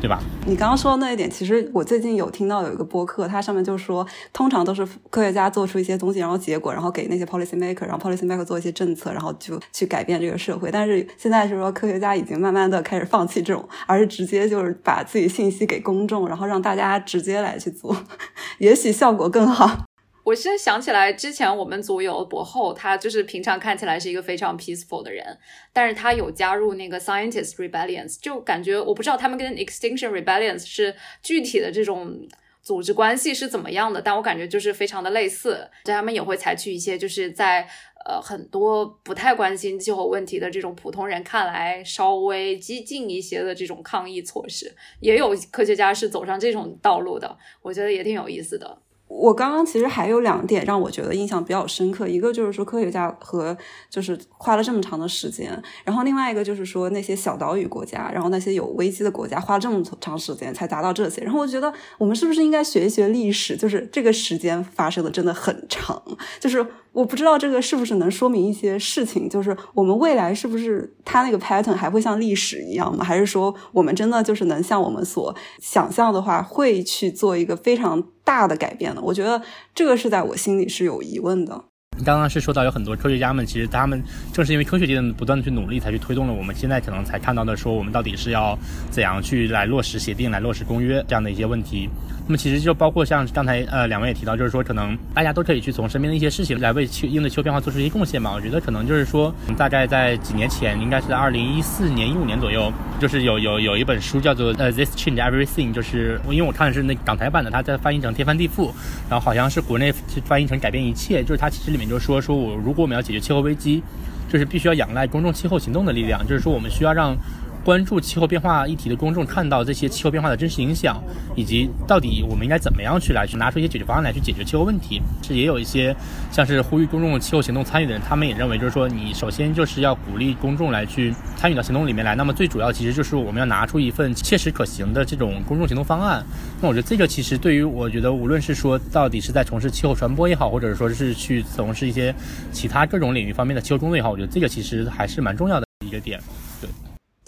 [0.00, 0.20] 对吧？
[0.46, 10.70] 你刚刚说的那一点，其实我最近有听到有一个播客，它上面就说，通常都是科学家做出一些东西，然后结果，然后给那些 policy maker，然后 policy maker 做一些政策，然后就去改变这个社会。
[10.70, 17.96] 但是现在是说，科学家已经慢慢的开始放弃这种，而是直接就是把自己信息给公众，然后让大家直接来去做，
[18.58, 19.87] 也许效果更好。
[20.28, 25.38] 我现在想起来，之前我们组有博后，他就是平常看起来是一个非常 peaceful 的人，
[25.72, 32.28] 但是他有加入那个 Scientist Rebellions，就感觉我不知道他们跟 Extinction Rebellions 是具体的这种
[32.60, 37.66] 组织关系是怎么样的，但我感觉就是非常的类似，他们也会采取一些就是在
[38.04, 48.82] 呃很多不太关心气候问题的这种普通人看来稍微激进一些的这种抗议措施，也有科学家是走上这种道路的，我觉得也挺有意思的。
[49.08, 53.56] 我刚刚其实还有两点让我觉得印象比较深刻，一个就是说科学家和
[53.90, 66.02] 就是花了这么长的时间，然后另外一个就是说那些小岛屿国家，然后那些有危机的国家花这么长时间才达到这些，然后我觉得我们是不是应该学一学历史，就是这个时间发生的真的很长，
[66.38, 66.64] 就是。
[66.98, 73.04] 我不知道这个是不是能说明一些事情，就是我们未来是不是它那个 pattern 还会像历史一样吗？
[73.04, 79.00] 还是说我们真的就是能像我们所想象的话，会去做一个非常大的改变呢？
[79.04, 79.40] 我觉得
[79.72, 81.66] 这个是在我心里是有疑问的。
[81.96, 84.02] 你刚刚是说到有很多科学家们，其实他们
[84.32, 88.58] 正是因为科学界的不断的去努力，才去推动了我们现在可能才看到的说我们到底是要
[88.90, 91.88] 怎样去来落实协定、来落实公约这样的一些问题。
[92.28, 98.32] 那么其实就包括像刚才呃两位也提到，就是说可能大家都可以去从身边的一些事情来为气应对气候变化做出一些贡献嘛。
[98.34, 108.70] 我觉得可能就是说大概在几年前，应该是在二零一四年一五年左右，就是有有有一本书叫做呃 This Change Everything，就是因为我看的是那港台版的，它在翻译成天翻地覆，
[109.08, 109.90] 然后好像是国内
[110.26, 111.88] 翻译成改变一切，就是它其实里面。
[111.88, 113.82] 就说说我，如果我们要解决气候危机，
[114.30, 116.20] 就是必须要仰赖公众气候行动的力量。
[116.26, 117.16] 就是说，我们需要让。
[117.64, 121.02] 关注气候变化议题的公众看到这些气候变化的真实影响，
[121.36, 125.02] 以及到底我们应该怎么样去来去拿出一些解决方案来去解决气候问题。
[125.22, 125.94] 是也有一些
[126.30, 132.14] 像是呼吁公众气候行动参与的人，他们也认为就是说，你首先就是要鼓励公众来去参与到行动里面来。
[132.14, 136.24] 那么最主要其实就是我们要拿出一份切实可行的这种公众行动方案。
[136.62, 142.14] 那我觉得这个其实对于我觉得无论是说到底是在从事气候传播也好，或者说是去从事一些
[142.50, 146.18] 其他各种领域方面的气候工作也好，我觉得这个其实还是蛮重要的一个点。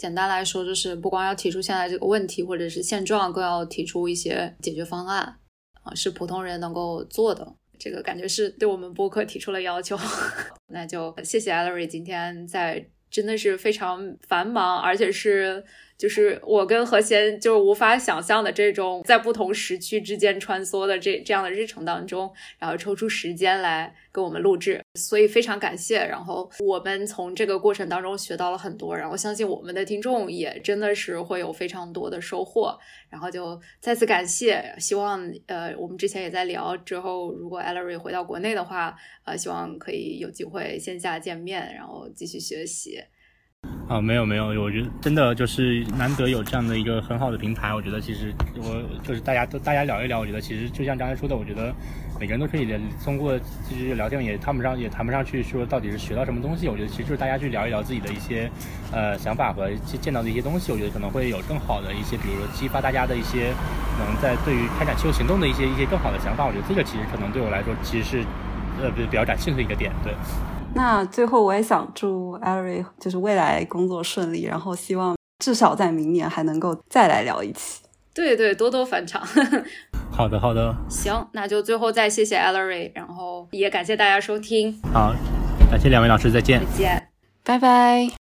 [0.01, 5.37] 简单来说，就是不光要提出现在这个问题或者是现状，更要提出一些解决方案
[5.83, 7.47] 啊，是普通人能够做的。
[7.77, 9.95] 这个感觉是对我们播客提出了要求。
[10.73, 15.63] 那就谢谢艾瑞今天在真的是非常繁忙，而且是。
[16.01, 25.99] 就是我跟何贤就是无法想象的这种在不同时区之间穿梭的这这样的日程当中，然后抽出时间来给我们录制，所以非常感谢。
[25.99, 32.75] 然后我们从这个过程当中学到了很多，然后相信我们的听众也真的是会有非常多的收获。
[33.07, 42.97] 然后就再次感谢，希望呃我们之前也在聊之后，如果 Ellery 回到国内的话，呃希望可以有机会线下见面，然后继续学习。
[43.91, 47.75] 啊，没有没有，我觉得真的就是难得有这样的一个很好的平台。
[47.75, 51.75] 我觉得其实我就是大家都大家聊一聊，我觉得其实就像刚才说的，我觉得
[52.17, 52.65] 每个人都可以
[53.03, 56.69] 通过其实聊天也谈不上也谈不上去说到底是学到什么东西。
[56.69, 58.49] 我觉得其实就是大家去聊一聊自己的一些
[58.93, 59.69] 呃想法和
[60.01, 60.71] 见到的一些东西。
[60.71, 63.53] 我觉得可能会有更好的一些，比如说激发大家的一些
[63.99, 66.45] 能在对于开展气候行动的一些一些更好的想法。
[66.45, 68.23] 我觉得这个其实可能对我来说其实是
[68.81, 70.13] 呃比比较感兴趣的一个点，对。
[70.73, 77.81] 那最后我也想祝艾瑞就是未来工作顺利，然后希望至少在明年还能够再来聊一期。
[78.13, 79.21] 对对，多多返场。
[80.11, 80.75] 好的好的。
[80.89, 84.77] 行，那就最后再谢谢艾瑞，然后也感谢大家收听。
[84.93, 85.13] 好，
[85.69, 86.59] 感谢两位老师，再见。
[86.59, 87.07] 再见，
[87.43, 88.20] 拜拜。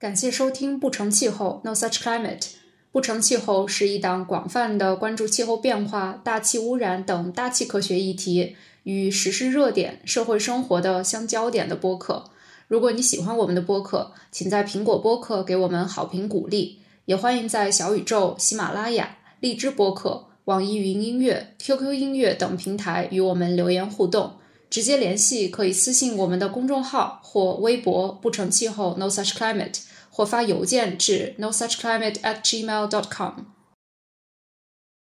[0.00, 2.50] 感谢收听《不成气候》（No Such Climate）。
[2.92, 8.54] 不成气候是一档广泛的关注气候变化、大气污染等大气科学议题
[8.84, 12.30] 与时事热点、社会生活的相焦点的播客。
[12.68, 24.34] 如果你喜欢我们的播客，请在苹果播客给我们好评鼓励，也欢迎在小宇宙、喜马拉雅、荔枝播客、网易云音乐、QQ 音乐等平台与我们留言互动。
[24.70, 29.80] 直接联系可以私信我们的公众号或微博“不成气候 No Such Climate”，
[30.18, 33.57] 或发邮件至 no such climate at gmail dot com。